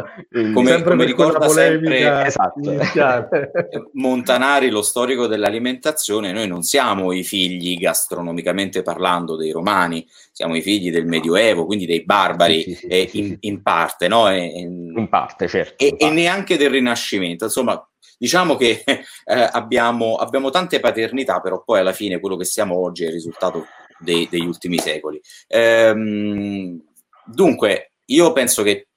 [0.53, 2.61] come, come ricorda sempre esatto.
[3.95, 10.63] Montanari, lo storico dell'alimentazione, noi non siamo i figli gastronomicamente parlando dei romani, siamo i
[10.63, 14.29] figli del Medioevo, quindi dei barbari, sì, sì, eh, in, in, parte, no?
[14.31, 15.83] E, in parte, certo.
[15.83, 16.07] E, in parte.
[16.07, 17.83] e neanche del Rinascimento, insomma
[18.19, 19.05] diciamo che eh,
[19.53, 23.67] abbiamo, abbiamo, tante paternità, però poi alla fine quello che siamo oggi è il risultato
[23.99, 25.21] dei, degli ultimi secoli.
[25.47, 26.83] Ehm,
[27.25, 28.88] dunque, io penso che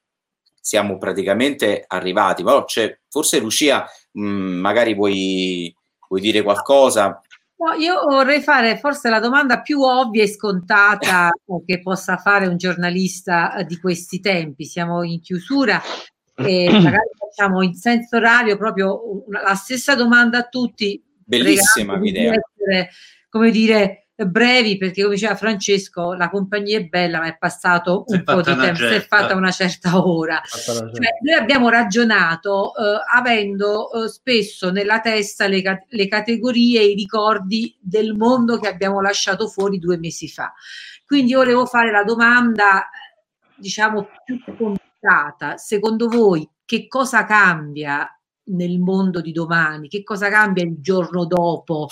[0.62, 5.74] siamo praticamente arrivati, però c'è, forse Lucia, mh, magari vuoi,
[6.08, 7.20] vuoi dire qualcosa?
[7.56, 11.30] No, io vorrei fare forse la domanda più ovvia e scontata
[11.66, 14.64] che possa fare un giornalista di questi tempi.
[14.64, 15.82] Siamo in chiusura
[16.36, 21.02] e magari facciamo in senso orario proprio la stessa domanda a tutti.
[21.24, 22.34] Bellissima idea.
[22.34, 22.90] Essere,
[23.28, 28.22] come dire, brevi perché come diceva Francesco la compagnia è bella ma è passato un
[28.24, 30.40] po' di tempo, si è fatta una certa ora.
[30.44, 36.94] Cioè, noi abbiamo ragionato eh, avendo eh, spesso nella testa le, le categorie e i
[36.94, 40.52] ricordi del mondo che abbiamo lasciato fuori due mesi fa.
[41.06, 42.88] Quindi volevo fare la domanda
[43.54, 45.56] diciamo più complicata.
[45.56, 48.08] Secondo voi che cosa cambia
[48.44, 49.88] nel mondo di domani?
[49.88, 51.88] Che cosa cambia il giorno dopo?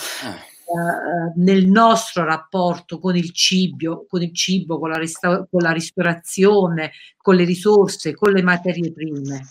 [0.70, 5.72] Eh nel nostro rapporto con il cibo, con il cibo, con la, resta- con la
[5.72, 9.50] ristorazione, con le risorse, con le materie prime.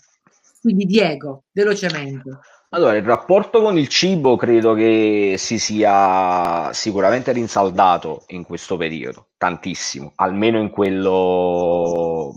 [0.62, 2.40] Quindi Diego, velocemente.
[2.72, 9.30] Allora, il rapporto con il cibo credo che si sia sicuramente rinsaldato in questo periodo,
[9.38, 12.32] tantissimo, almeno in quello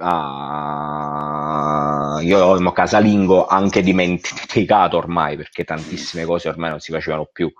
[0.00, 7.52] ah, io casalingo anche dimenticato ormai perché tantissime cose ormai non si facevano più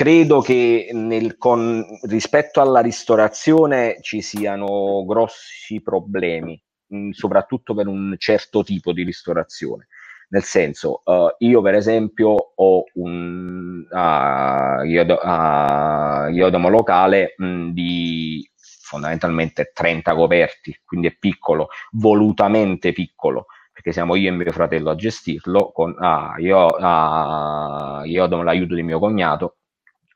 [0.00, 7.86] credo che nel, con, rispetto alla ristorazione ci siano grossi problemi, mh, mm, soprattutto per
[7.86, 9.88] un certo tipo di ristorazione.
[10.30, 17.70] Nel senso, uh, io per esempio ho un uh, iodo, uh, iodomo locale mh, mm,
[17.72, 24.88] di fondamentalmente 30 coperti, quindi è piccolo, volutamente piccolo, perché siamo io e mio fratello
[24.88, 29.56] a gestirlo, con, ah, io, ah, io do l'aiuto di mio cognato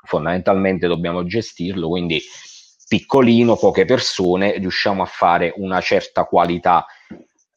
[0.05, 2.21] fondamentalmente dobbiamo gestirlo, quindi
[2.87, 6.87] piccolino, poche persone, riusciamo a fare una certa qualità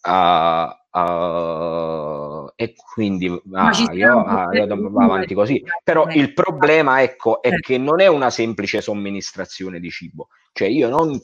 [0.03, 5.63] uh, uh, e quindi ah, io, ah, io vado avanti così.
[5.83, 10.89] Però il problema ecco, è che non è una semplice somministrazione di cibo, cioè io
[10.89, 11.19] non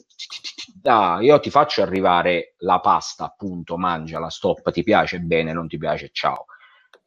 [0.84, 5.78] ah, io ti faccio arrivare la pasta, appunto, mangiala, stop, ti piace bene, non ti
[5.78, 6.46] piace, ciao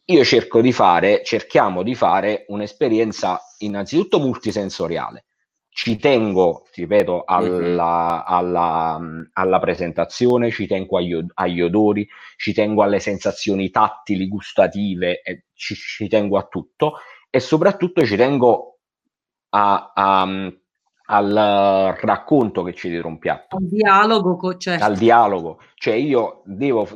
[0.10, 5.26] io cerco di fare, cerchiamo di fare un'esperienza innanzitutto multisensoriale.
[5.70, 9.00] Ci tengo, ripeto, alla, alla,
[9.34, 15.22] alla presentazione, ci tengo agli, agli, odori, ci tengo alle sensazioni tattili, gustative,
[15.54, 16.94] ci, ci tengo a tutto
[17.30, 18.80] e soprattutto ci tengo
[19.50, 20.22] a, a,
[21.08, 23.58] al racconto che ci dietro un piatto.
[23.58, 24.84] Al dialogo, certo.
[24.84, 25.60] Al dialogo.
[25.76, 26.88] Cioè io devo...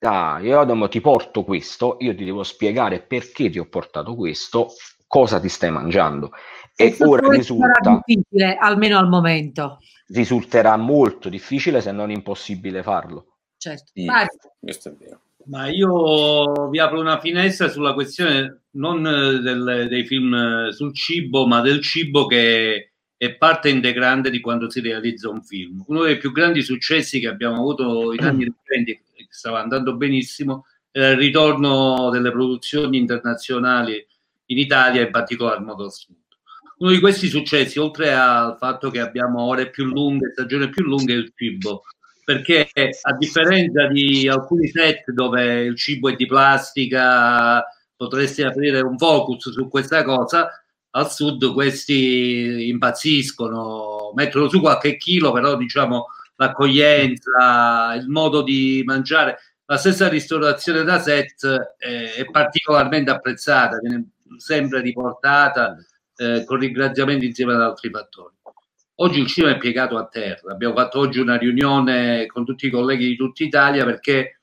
[0.00, 4.72] Ah, io ti porto questo, io ti devo spiegare perché ti ho portato questo,
[5.06, 6.30] cosa ti stai mangiando.
[6.74, 8.02] E, e ora risulta...
[8.04, 9.78] difficile, almeno al momento.
[10.06, 13.36] Risulterà molto difficile se non impossibile farlo.
[13.58, 13.90] Certo.
[13.92, 14.06] Sì,
[14.58, 15.20] questo è vero.
[15.46, 21.60] Ma io vi apro una finestra sulla questione non del, dei film sul cibo, ma
[21.60, 25.84] del cibo che è parte integrante di quando si realizza un film.
[25.88, 28.98] Uno dei più grandi successi che abbiamo avuto in anni recenti,
[29.30, 34.04] stava andando benissimo, era il ritorno delle produzioni internazionali
[34.46, 36.16] in Italia, in particolar modo al sud.
[36.78, 41.12] Uno di questi successi, oltre al fatto che abbiamo ore più lunghe, stagioni più lunghe,
[41.12, 41.82] è il cibo
[42.30, 42.68] perché
[43.02, 47.64] a differenza di alcuni set dove il cibo è di plastica,
[47.96, 50.48] potresti aprire un focus su questa cosa,
[50.90, 56.06] al sud questi impazziscono, mettono su qualche chilo, però diciamo
[56.40, 64.12] l'accoglienza, il modo di mangiare, la stessa ristorazione da set è, è particolarmente apprezzata, viene
[64.38, 65.76] sempre riportata
[66.16, 68.34] eh, con ringraziamenti insieme ad altri fattori.
[68.96, 70.52] Oggi il cinema è piegato a terra.
[70.52, 74.40] Abbiamo fatto oggi una riunione con tutti i colleghi di tutta Italia perché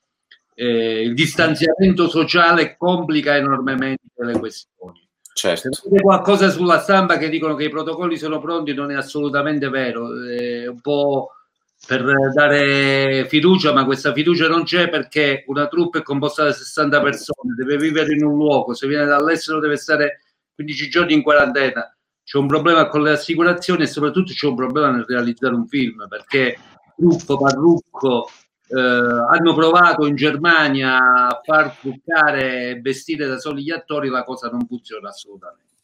[0.54, 5.08] eh, il distanziamento sociale complica enormemente le questioni.
[5.34, 5.72] Certo.
[5.72, 10.10] Se qualcosa sulla stampa che dicono che i protocolli sono pronti, non è assolutamente vero.
[10.24, 11.32] È un po'
[11.88, 17.02] per dare fiducia, ma questa fiducia non c'è perché una truppa è composta da 60
[17.02, 20.22] persone, deve vivere in un luogo, se viene dall'estero deve stare
[20.54, 21.90] 15 giorni in quarantena
[22.28, 26.08] c'è un problema con le assicurazioni e soprattutto c'è un problema nel realizzare un film
[26.10, 26.58] perché
[26.98, 28.30] Ruffo, Parrucco
[28.68, 30.98] eh, hanno provato in Germania
[31.30, 35.76] a far truccare e vestire da soli gli attori, la cosa non funziona assolutamente.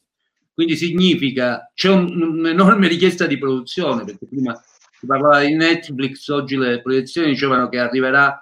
[0.52, 4.54] Quindi significa c'è un, un'enorme richiesta di produzione perché prima
[5.04, 8.38] si parlava di Netflix, oggi le proiezioni dicevano che arriverà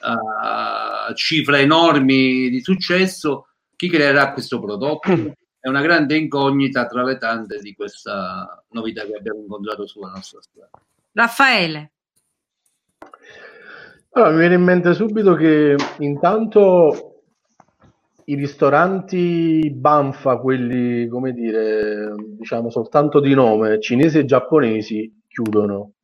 [0.00, 3.48] a cifre enormi di successo.
[3.76, 5.10] Chi creerà questo prodotto?
[5.60, 10.40] è una grande incognita tra le tante di questa novità che abbiamo incontrato sulla nostra
[10.40, 10.70] strada.
[11.12, 11.92] Raffaele.
[14.10, 17.22] Allora, mi viene in mente subito che intanto
[18.24, 25.95] i ristoranti Banfa, quelli come dire, diciamo soltanto di nome, cinesi e giapponesi, chiudono.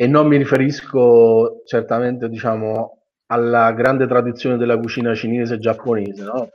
[0.00, 6.48] E non mi riferisco certamente, diciamo, alla grande tradizione della cucina cinese e giapponese, no?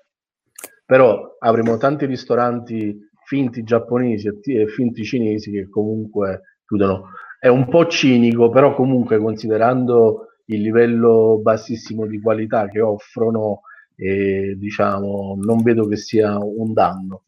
[0.85, 7.09] però avremo tanti ristoranti finti giapponesi e finti cinesi che comunque chiudono.
[7.37, 13.61] È un po' cinico, però comunque considerando il livello bassissimo di qualità che offrono,
[13.95, 17.23] eh, diciamo, non vedo che sia un danno.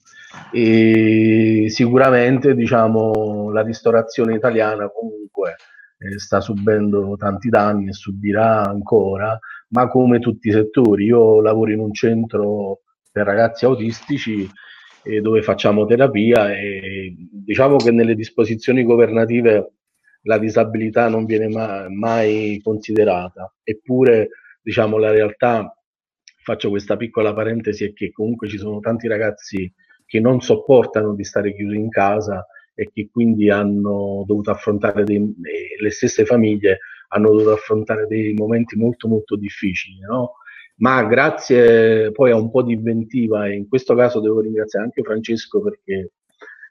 [0.52, 5.56] E sicuramente diciamo, la ristorazione italiana comunque
[5.98, 9.38] eh, sta subendo tanti danni e subirà ancora,
[9.70, 11.06] ma come tutti i settori.
[11.06, 12.82] Io lavoro in un centro
[13.12, 14.50] per ragazzi autistici
[15.04, 19.74] eh, dove facciamo terapia e diciamo che nelle disposizioni governative
[20.24, 24.30] la disabilità non viene ma- mai considerata, eppure
[24.62, 25.72] diciamo la realtà,
[26.44, 29.72] faccio questa piccola parentesi, è che comunque ci sono tanti ragazzi
[30.06, 32.46] che non sopportano di stare chiusi in casa
[32.76, 35.34] e che quindi hanno dovuto affrontare dei,
[35.80, 40.34] le stesse famiglie hanno dovuto affrontare dei momenti molto molto difficili, no?
[40.78, 45.04] ma grazie poi a un po' di inventiva e in questo caso devo ringraziare anche
[45.04, 46.12] Francesco perché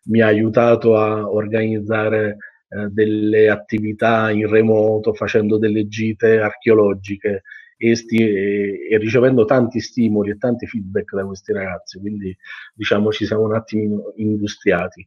[0.04, 2.36] mi ha aiutato a organizzare
[2.68, 7.42] eh, delle attività in remoto facendo delle gite archeologiche
[7.78, 12.36] e, sti- e, e, ricevendo tanti stimoli e tanti feedback da questi ragazzi quindi
[12.74, 15.04] diciamo ci siamo un attimo industriati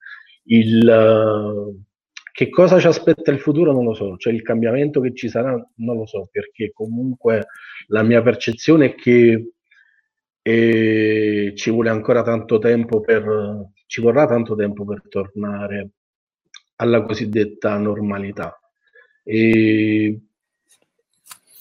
[0.48, 1.84] il, uh,
[2.32, 5.52] che cosa ci aspetta il futuro non lo so, cioè il cambiamento che ci sarà
[5.78, 7.48] non lo so, perché comunque
[7.88, 9.54] la mia percezione è che
[10.42, 15.90] eh, ci vuole ancora tanto tempo per, ci vorrà tanto tempo per tornare
[16.76, 18.58] alla cosiddetta normalità.
[19.24, 20.20] E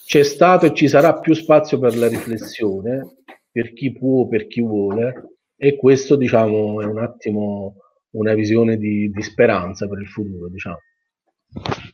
[0.07, 4.61] c'è stato e ci sarà più spazio per la riflessione, per chi può, per chi
[4.61, 7.77] vuole, e questo diciamo è un attimo
[8.19, 10.81] una visione di, di speranza per il futuro, diciamo.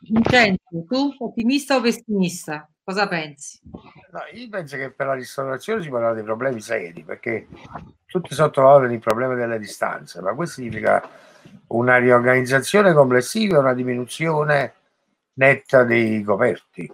[0.01, 2.69] Vincenzo, tu ottimista o pessimista?
[2.85, 3.61] Cosa pensi?
[4.11, 7.47] No, io penso che per la ristorazione si parla dei problemi seri, perché
[8.07, 11.09] tutti sottovalutano il problema delle distanze, ma questo significa
[11.69, 14.75] una riorganizzazione complessiva e una diminuzione
[15.35, 16.91] netta dei coperti.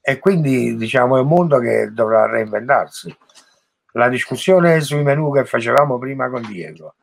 [0.00, 3.14] E quindi diciamo è un mondo che dovrà reinventarsi.
[3.92, 6.94] La discussione sui menù che facevamo prima con Diego,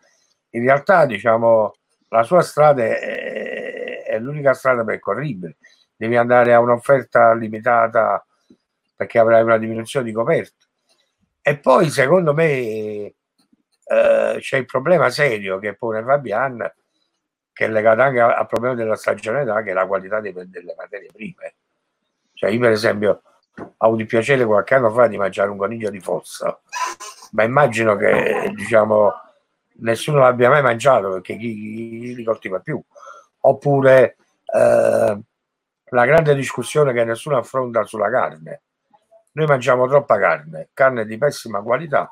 [0.55, 1.73] in realtà diciamo
[2.09, 5.57] la sua strada è, è l'unica strada percorribile.
[5.95, 8.25] Devi andare a un'offerta limitata
[8.95, 10.65] perché avrai una diminuzione di coperta.
[11.41, 16.73] E poi secondo me eh, c'è il problema serio che pone Fabian,
[17.53, 21.09] che è legato anche al problema della stagionalità, che è la qualità dei, delle materie
[21.11, 21.55] prime.
[22.33, 23.21] Cioè io per esempio
[23.57, 26.59] ho avuto il piacere qualche anno fa di mangiare un coniglio di fossa,
[27.31, 29.13] ma immagino che diciamo
[29.77, 32.81] nessuno l'abbia mai mangiato perché chi, li coltiva più.
[33.41, 35.19] Oppure eh,
[35.89, 38.61] la grande discussione che nessuno affronta sulla carne.
[39.33, 42.09] Noi mangiamo troppa carne, carne di pessima qualità,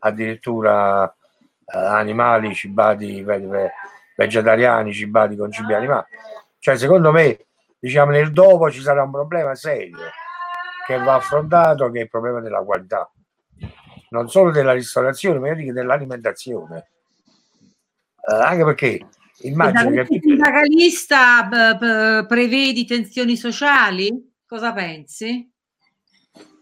[0.00, 3.24] addirittura eh, animali cibati,
[4.16, 6.06] vegetariani cibati con cibi animali.
[6.58, 7.46] Cioè, secondo me,
[7.78, 9.98] diciamo, nel dopo ci sarà un problema serio
[10.84, 13.08] che va affrontato, che è il problema della qualità
[14.10, 16.90] non solo della ristorazione, ma anche dell'alimentazione.
[18.28, 19.06] Eh, anche perché
[19.42, 20.14] immagino che...
[20.14, 21.48] Il sindacalista
[22.26, 24.32] prevedi tensioni sociali?
[24.46, 25.48] Cosa pensi?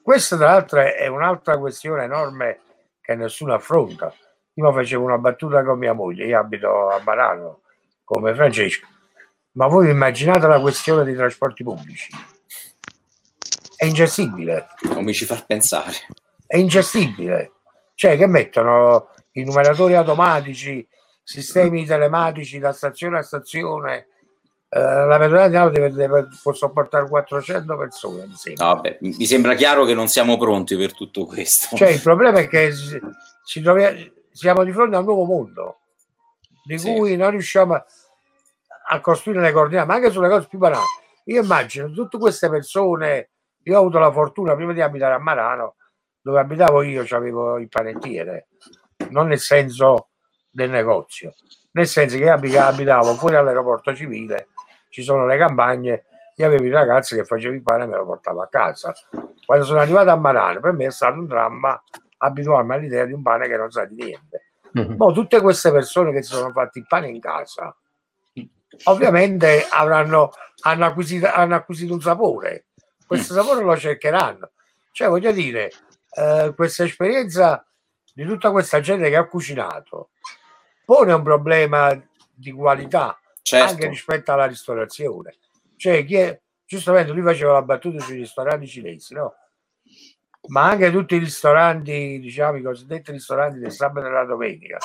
[0.02, 2.60] Questa tra l'altro è un'altra questione enorme
[3.00, 4.12] che nessuno affronta.
[4.54, 7.62] Io facevo una battuta con mia moglie, io abito a Barano
[8.04, 8.86] come Francesco,
[9.52, 12.10] ma voi immaginate la questione dei trasporti pubblici?
[13.76, 14.68] È ingestibile.
[14.82, 15.94] Non mi ci fa pensare
[16.48, 17.52] è ingestibile.
[17.94, 20.86] Cioè che mettono i numeratori automatici,
[21.22, 24.08] sistemi telematici da stazione a stazione.
[24.70, 28.26] Eh, la metropolitana deve, deve, può sopportare 400 persone.
[28.26, 28.64] Mi sembra.
[28.66, 31.76] Vabbè, mi sembra chiaro che non siamo pronti per tutto questo.
[31.76, 32.98] Cioè, il problema è che si,
[33.44, 35.78] si trovi, siamo di fronte a un nuovo mondo
[36.64, 36.92] di sì.
[36.92, 37.84] cui non riusciamo a,
[38.90, 40.84] a costruire le coordinate, ma anche sulle cose più banali.
[41.24, 43.30] Io immagino tutte queste persone.
[43.64, 45.74] Io ho avuto la fortuna prima di abitare a Marano
[46.20, 48.48] dove abitavo io avevo il panettiere,
[49.10, 50.08] non nel senso
[50.50, 51.34] del negozio,
[51.72, 54.48] nel senso che abitavo fuori all'aeroporto civile,
[54.88, 56.04] ci sono le campagne,
[56.36, 58.94] io avevo i ragazzi che facevo il pane e me lo portavo a casa.
[59.44, 61.80] Quando sono arrivato a Marano, per me è stato un dramma
[62.18, 64.42] abituarmi all'idea di un pane che non sa di niente.
[64.78, 64.96] Mm-hmm.
[64.96, 67.74] Poi tutte queste persone che si sono fatti il pane in casa,
[68.84, 70.30] ovviamente avranno,
[70.62, 72.66] hanno, acquisito, hanno acquisito un sapore.
[73.06, 74.50] Questo sapore lo cercheranno.
[74.92, 75.70] Cioè, voglio dire,
[76.18, 77.64] eh, questa esperienza
[78.12, 80.10] di tutta questa gente che ha cucinato
[80.84, 81.94] pone un problema
[82.34, 83.72] di qualità certo.
[83.72, 85.36] anche rispetto alla ristorazione.
[85.76, 89.34] Cioè, chi è, giustamente lui faceva la battuta sui ristoranti cinesi, no?
[90.48, 94.78] Ma anche tutti i ristoranti, diciamo, i cosiddetti ristoranti del sabato e della domenica,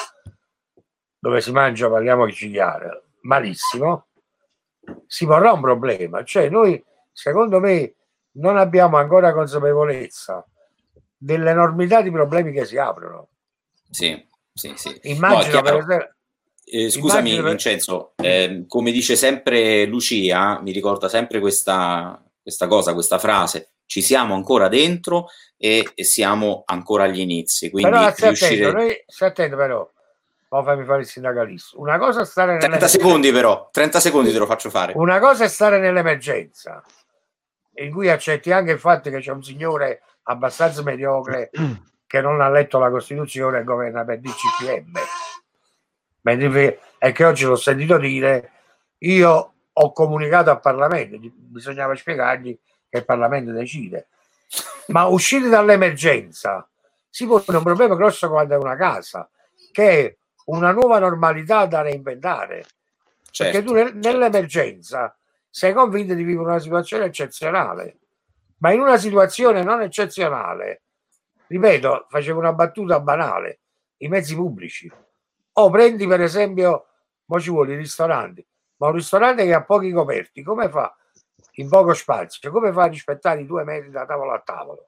[1.17, 4.07] dove si mangia, parliamo di cigliare, malissimo,
[5.07, 6.23] si porrà un problema.
[6.23, 7.95] Cioè, noi, secondo me,
[8.33, 10.45] non abbiamo ancora consapevolezza
[11.23, 13.29] dell'enormità di problemi che si aprono.
[13.89, 14.99] Sì, sì, sì.
[15.03, 16.15] Immagino no, per
[16.65, 22.93] eh, scusami Immagino Vincenzo, eh, come dice sempre Lucia, mi ricorda sempre questa, questa cosa,
[22.93, 27.69] questa frase, ci siamo ancora dentro e, e siamo ancora agli inizi.
[27.69, 28.65] Quindi però stai riuscire...
[28.65, 29.91] attento, noi, stai attento però,
[30.47, 31.77] poi fammi fare il sindacalista.
[31.79, 34.93] Una cosa è stare 30 secondi però, 30 secondi te lo faccio fare.
[34.95, 36.81] Una cosa è stare nell'emergenza,
[37.75, 41.49] in cui accetti anche il fatto che c'è un signore abbastanza mediocre
[42.05, 44.91] che non ha letto la Costituzione e governa per DCPM.
[46.21, 48.51] Mentre è che oggi l'ho sentito dire,
[48.99, 52.57] io ho comunicato al Parlamento, bisognava spiegargli
[52.87, 54.07] che il Parlamento decide.
[54.87, 56.67] Ma uscire dall'emergenza
[57.09, 59.29] si pone un problema grosso quando è una casa,
[59.71, 62.65] che è una nuova normalità da reinventare.
[63.31, 63.73] Certo.
[63.73, 65.15] Perché tu nell'emergenza
[65.49, 67.97] sei convinto di vivere una situazione eccezionale
[68.63, 70.83] ma in una situazione non eccezionale,
[71.47, 73.59] ripeto, facevo una battuta banale,
[73.97, 74.89] i mezzi pubblici.
[75.55, 76.85] O prendi per esempio,
[77.25, 78.45] mo ci vuole i ristoranti,
[78.77, 80.95] ma un ristorante che ha pochi coperti, come fa
[81.55, 82.51] in poco spazio?
[82.51, 84.87] Come fa a rispettare i due metri da tavolo a tavolo?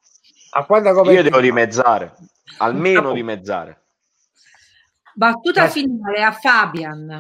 [0.52, 1.20] A quanta coperta?
[1.20, 2.16] Io devo dimezzare,
[2.60, 3.82] almeno dimezzare.
[5.14, 7.20] Battuta finale a Fabian.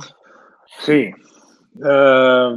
[0.79, 1.13] Sì,
[1.81, 2.55] eh,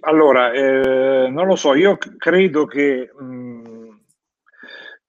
[0.00, 3.62] allora, eh, non lo so, io credo che mh, mm,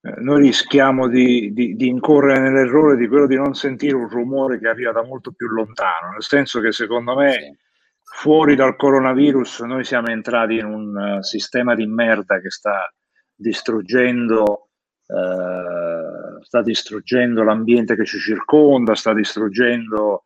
[0.01, 4.60] eh, noi rischiamo di, di, di, incorrere nell'errore di quello di non sentire un rumore
[4.60, 7.58] che arriva da molto più lontano, nel senso che secondo me
[8.04, 12.91] fuori dal coronavirus noi siamo entrati in un uh, sistema di merda che sta
[13.34, 14.70] distruggendo,
[15.08, 20.26] uh, sta distruggendo l'ambiente che ci circonda, sta distruggendo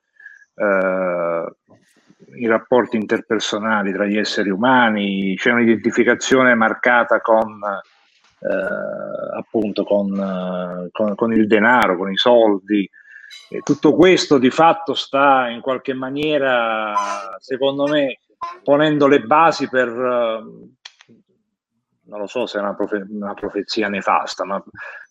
[0.56, 1.57] uh,
[2.40, 7.60] i rapporti interpersonali tra gli esseri umani, c'è un'identificazione marcata con,
[8.40, 12.90] eh, appunto con, con, con, il denaro, con i soldi,
[13.50, 16.94] E tutto questo di fatto sta in qualche maniera,
[17.40, 18.20] secondo me,
[18.64, 24.64] ponendo le basi per, non lo so se è una, profe- una profezia nefasta, ma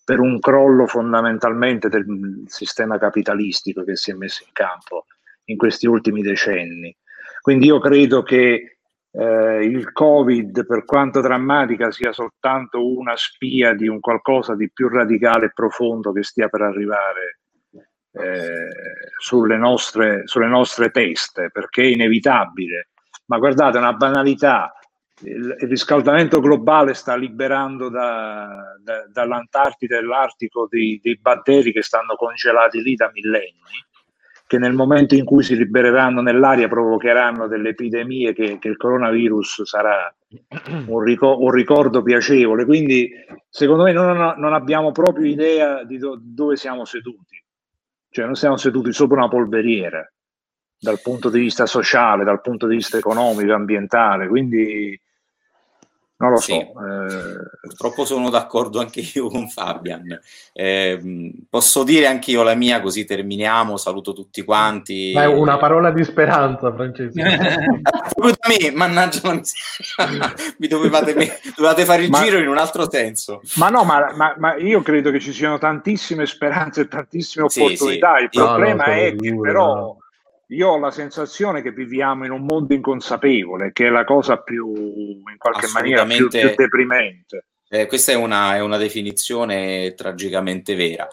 [0.05, 5.07] per un crollo fondamentalmente del sistema capitalistico che si è messo in campo
[5.47, 6.95] in questi ultimi decenni.
[7.47, 8.79] Quindi io credo che
[9.13, 14.89] eh, il Covid, per quanto drammatica, sia soltanto una spia di un qualcosa di più
[14.89, 17.39] radicale e profondo che stia per arrivare
[18.11, 18.69] eh,
[19.21, 22.89] sulle, nostre, sulle nostre teste, perché è inevitabile.
[23.27, 24.75] Ma guardate, una banalità,
[25.21, 32.17] il, riscaldamento globale sta liberando da, da, dall'Antartide e dall'Artico dei, dei batteri che stanno
[32.17, 33.85] congelati lì da millenni
[34.47, 39.65] che nel momento in cui si libereranno nell'aria provocheranno delle epidemie che, che il coronavirus
[39.65, 40.15] sarà
[40.87, 42.65] un, ricor- un, ricordo piacevole.
[42.65, 43.11] Quindi,
[43.49, 47.43] secondo me, non, non abbiamo proprio idea di do- dove siamo seduti.
[48.09, 50.09] Cioè, non siamo seduti sopra una polveriera
[50.79, 54.29] dal punto di vista sociale, dal punto di vista economico, ambientale.
[54.29, 54.99] Quindi
[56.19, 56.59] non lo sì, so.
[56.59, 57.37] Eh...
[57.61, 60.19] Purtroppo sono d'accordo anche io con Fabian.
[60.53, 63.77] Eh, posso dire anche io la mia, così terminiamo.
[63.77, 65.13] Saluto tutti quanti.
[65.15, 67.21] Ma è una parola di speranza, Francesco.
[68.15, 70.35] Proprio da me, mannaggia la miseria.
[70.59, 71.13] Mi dovevate,
[71.55, 73.43] dovevate fare il ma, giro in un altro senso.
[73.57, 78.15] Ma no, ma, ma, ma, io credo che ci siano tantissime speranze e tantissime opportunità.
[78.15, 78.25] Sì, sì.
[78.25, 79.97] Il problema no, no, è che però
[80.49, 84.73] io ho la sensazione che viviamo in un mondo inconsapevole, che è la cosa più,
[84.73, 87.47] in qualche maniera, più, più deprimente.
[87.69, 91.09] Eh, questa è una, è una, definizione tragicamente vera.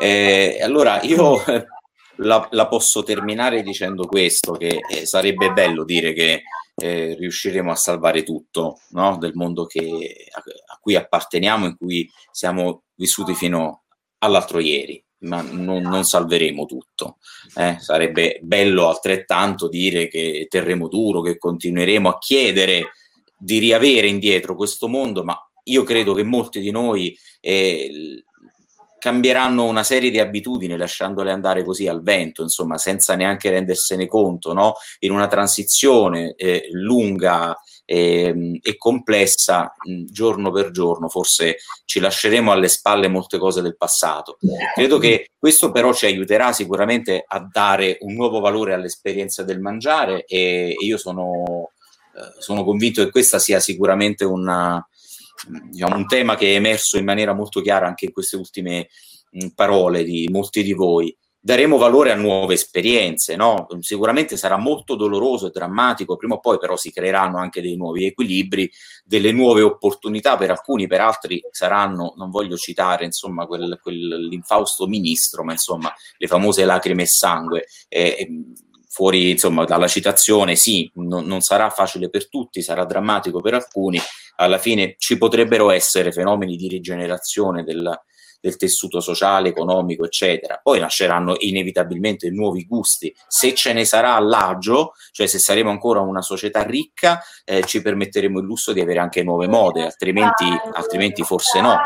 [0.00, 1.42] Eh, allora, io
[2.16, 6.44] la, la, posso terminare dicendo questo, che eh, sarebbe bello dire che
[6.76, 9.18] eh, riusciremo a salvare tutto no?
[9.18, 13.82] del mondo che, a, a cui apparteniamo, in cui siamo vissuti fino
[14.20, 17.16] all'altro ieri ma non, non salveremo tutto.
[17.54, 17.76] Eh?
[17.80, 22.92] Sarebbe bello altrettanto dire che terremo duro, che continueremo a chiedere
[23.36, 28.24] di riavere indietro questo mondo, ma io credo che molti di noi eh,
[28.98, 34.52] cambieranno una serie di abitudini lasciandole andare così al vento, insomma, senza neanche rendersene conto,
[34.52, 34.74] no?
[35.00, 37.56] in una transizione eh, lunga
[37.90, 43.78] e, e complessa mh, giorno per giorno, forse ci lasceremo alle spalle molte cose del
[43.78, 44.36] passato.
[44.74, 50.26] Credo che questo però ci aiuterà sicuramente a dare un nuovo valore all'esperienza del mangiare
[50.26, 51.70] e, e io sono,
[52.14, 54.86] eh, sono convinto che questa sia sicuramente una,
[55.70, 58.88] diciamo, un tema che è emerso in maniera molto chiara anche in queste ultime
[59.54, 63.66] parole di molti di voi daremo valore a nuove esperienze, no?
[63.80, 68.06] Sicuramente sarà molto doloroso e drammatico, prima o poi però si creeranno anche dei nuovi
[68.06, 68.70] equilibri,
[69.04, 75.44] delle nuove opportunità per alcuni, per altri saranno, non voglio citare insomma quel, quell'infausto ministro,
[75.44, 77.66] ma insomma le famose lacrime e sangue.
[77.88, 78.28] Eh,
[78.90, 84.00] fuori insomma dalla citazione, sì, non, non sarà facile per tutti, sarà drammatico per alcuni,
[84.36, 87.96] alla fine ci potrebbero essere fenomeni di rigenerazione della,
[88.40, 90.60] del tessuto sociale, economico, eccetera.
[90.62, 93.14] Poi nasceranno inevitabilmente nuovi gusti.
[93.26, 98.38] Se ce ne sarà all'agio, cioè se saremo ancora una società ricca, eh, ci permetteremo
[98.38, 101.78] il lusso di avere anche nuove mode, altrimenti, altrimenti forse no.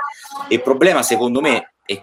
[0.49, 2.01] Il problema, secondo me, è,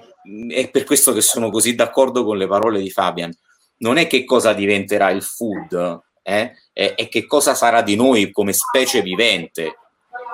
[0.50, 3.32] è per questo che sono così d'accordo con le parole di Fabian.
[3.78, 6.52] Non è che cosa diventerà il food, eh?
[6.74, 9.76] è, è che cosa sarà di noi come specie vivente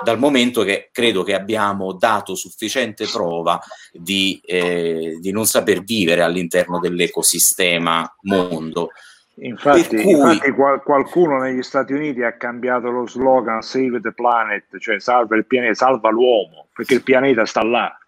[0.02, 3.60] dal momento che credo che abbiamo dato sufficiente prova
[3.92, 8.90] di, eh, di non saper vivere all'interno dell'ecosistema mondo.
[9.38, 10.12] Infatti, cui...
[10.12, 15.36] infatti qual- qualcuno negli Stati Uniti ha cambiato lo slogan Save the Planet, cioè salva
[15.36, 17.98] il pianeta, salva l'uomo, perché il pianeta sta là.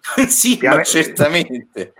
[0.28, 0.76] sì, Piane...
[0.76, 1.92] ma certamente,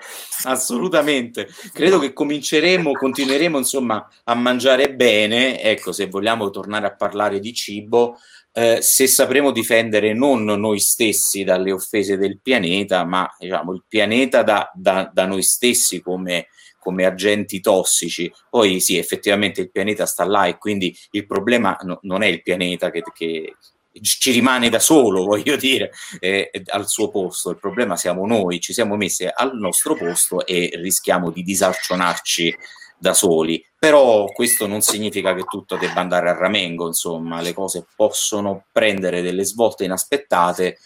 [0.44, 1.48] assolutamente.
[1.72, 7.52] Credo che cominceremo, continueremo insomma a mangiare bene, ecco, se vogliamo tornare a parlare di
[7.52, 8.18] cibo,
[8.58, 14.42] eh, se sapremo difendere non noi stessi dalle offese del pianeta, ma diciamo, il pianeta
[14.42, 16.48] da, da, da noi stessi come,
[16.80, 18.32] come, agenti tossici.
[18.50, 22.42] Poi sì, effettivamente il pianeta sta là e quindi il problema no, non è il
[22.42, 23.54] pianeta che, che
[24.00, 27.50] ci rimane da solo, voglio dire, eh, al suo posto.
[27.50, 32.56] Il problema siamo noi, ci siamo messi al nostro posto e rischiamo di disarcionarci
[32.98, 33.64] da soli.
[33.78, 39.22] Però questo non significa che tutto debba andare a ramengo, insomma, le cose possono prendere
[39.22, 40.78] delle svolte inaspettate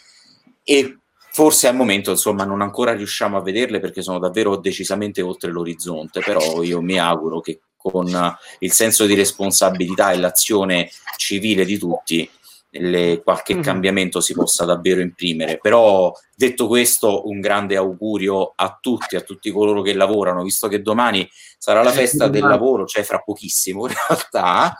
[0.63, 0.99] e
[1.31, 6.21] forse al momento, insomma, non ancora riusciamo a vederle perché sono davvero decisamente oltre l'orizzonte,
[6.21, 12.31] però io mi auguro che con il senso di responsabilità e l'azione civile di tutti
[12.73, 13.63] le, qualche mm-hmm.
[13.63, 15.59] cambiamento si possa davvero imprimere.
[15.61, 20.81] Però detto questo, un grande augurio a tutti, a tutti coloro che lavorano, visto che
[20.81, 24.79] domani sarà la festa del lavoro, cioè fra pochissimo in realtà.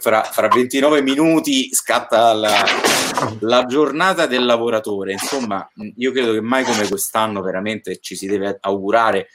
[0.00, 2.64] Fra, fra 29 minuti scatta la,
[3.40, 5.12] la, giornata del lavoratore.
[5.12, 9.28] Insomma, io credo che mai come quest'anno veramente ci si deve augurare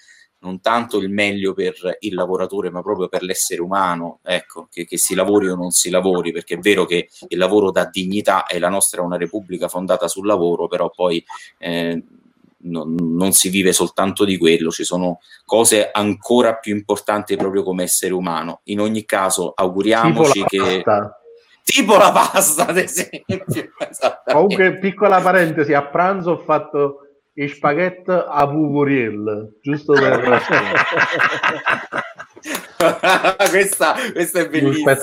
[0.46, 4.98] non tanto il meglio per il lavoratore, ma proprio per l'essere umano, ecco, che, che,
[4.98, 8.60] si lavori o non si lavori, perché è vero che il lavoro dà dignità e
[8.60, 11.24] la nostra è una repubblica fondata sul lavoro, però poi
[11.58, 12.02] eh,
[12.60, 17.84] non, non, si vive soltanto di quello, ci sono cose ancora più importanti proprio come
[17.84, 18.62] essere umano.
[18.66, 20.82] In ogni caso, auguriamoci tipo che...
[20.84, 21.20] Pasta.
[21.64, 23.44] Tipo la pasta, ad esempio.
[24.24, 27.05] Comunque, piccola parentesi, a pranzo ho fatto
[27.36, 30.22] i spaghetti a Vuvuriel, giusto per...
[33.50, 34.96] questa, questa è bellissima.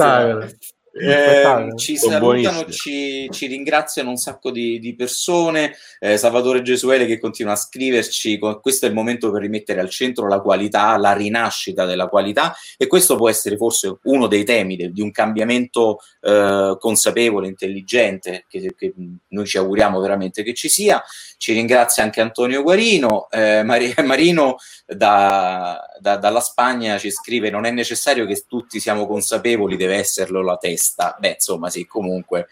[0.94, 5.74] Eh, ci salutano, ci, ci, ringraziano un sacco di, di persone.
[5.98, 8.38] Eh, Salvatore Gesuele che continua a scriverci.
[8.60, 12.86] Questo è il momento per rimettere al centro la qualità, la rinascita della qualità, e
[12.86, 18.74] questo può essere forse uno dei temi de, di un cambiamento eh, consapevole, intelligente, che,
[18.76, 18.92] che,
[19.28, 21.02] noi ci auguriamo veramente che ci sia.
[21.38, 23.28] Ci ringrazia anche Antonio Guarino.
[23.30, 29.06] Eh, Mar- Marino da, da, dalla Spagna ci scrive: Non è necessario che tutti siamo
[29.06, 31.16] consapevoli, deve esserlo la testa testa.
[31.18, 32.48] Beh, insomma, sì, comunque.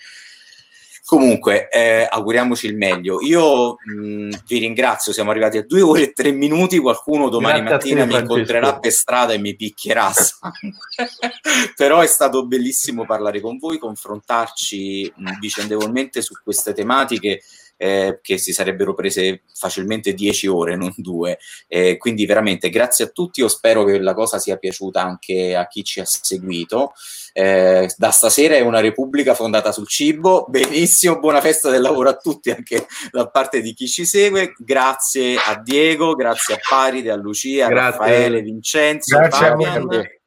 [1.05, 3.21] Comunque, eh, auguriamoci il meglio.
[3.21, 6.79] Io mh, vi ringrazio, siamo arrivati a due ore e tre minuti.
[6.79, 10.13] Qualcuno domani Grazie mattina te, mi incontrerà per strada e mi picchierà.
[11.75, 17.43] Però è stato bellissimo parlare con voi, confrontarci mh, vicendevolmente su queste tematiche
[17.83, 21.39] eh, che si sarebbero prese facilmente 10 ore, non due.
[21.67, 25.67] Eh, quindi veramente grazie a tutti, io spero che la cosa sia piaciuta anche a
[25.67, 26.93] chi ci ha seguito.
[27.33, 32.17] Eh, da stasera è una repubblica fondata sul cibo, benissimo, buona festa del lavoro a
[32.17, 34.53] tutti anche da parte di chi ci segue.
[34.59, 39.77] Grazie a Diego, grazie a Paride, a Lucia, a Raffaele, Vincenzo, grazie Fabian.
[39.77, 40.20] a voi.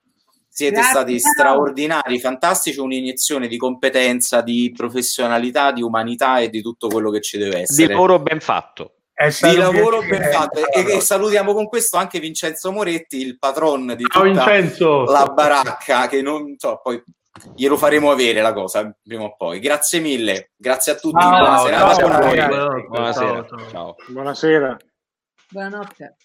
[0.55, 0.91] Siete Grazie.
[0.91, 7.21] stati straordinari, fantastici, un'iniezione di competenza, di professionalità, di umanità e di tutto quello che
[7.21, 7.87] ci deve essere.
[7.87, 8.97] Di lavoro ben fatto.
[9.41, 10.67] Di lavoro ben fatto.
[10.69, 14.45] E, e, salutiamo con questo anche Vincenzo Moretti, il patron di tutta
[15.05, 17.01] la baracca, che non so, poi
[17.55, 19.59] glielo faremo avere la cosa prima o poi.
[19.59, 21.19] Grazie mille, grazie a tutti.
[21.19, 21.95] Ciao, buona serata.
[21.95, 23.45] Ciao, buonasera.
[23.71, 23.95] Ciao.
[24.07, 24.77] Buonasera.
[25.49, 26.15] Buonanotte.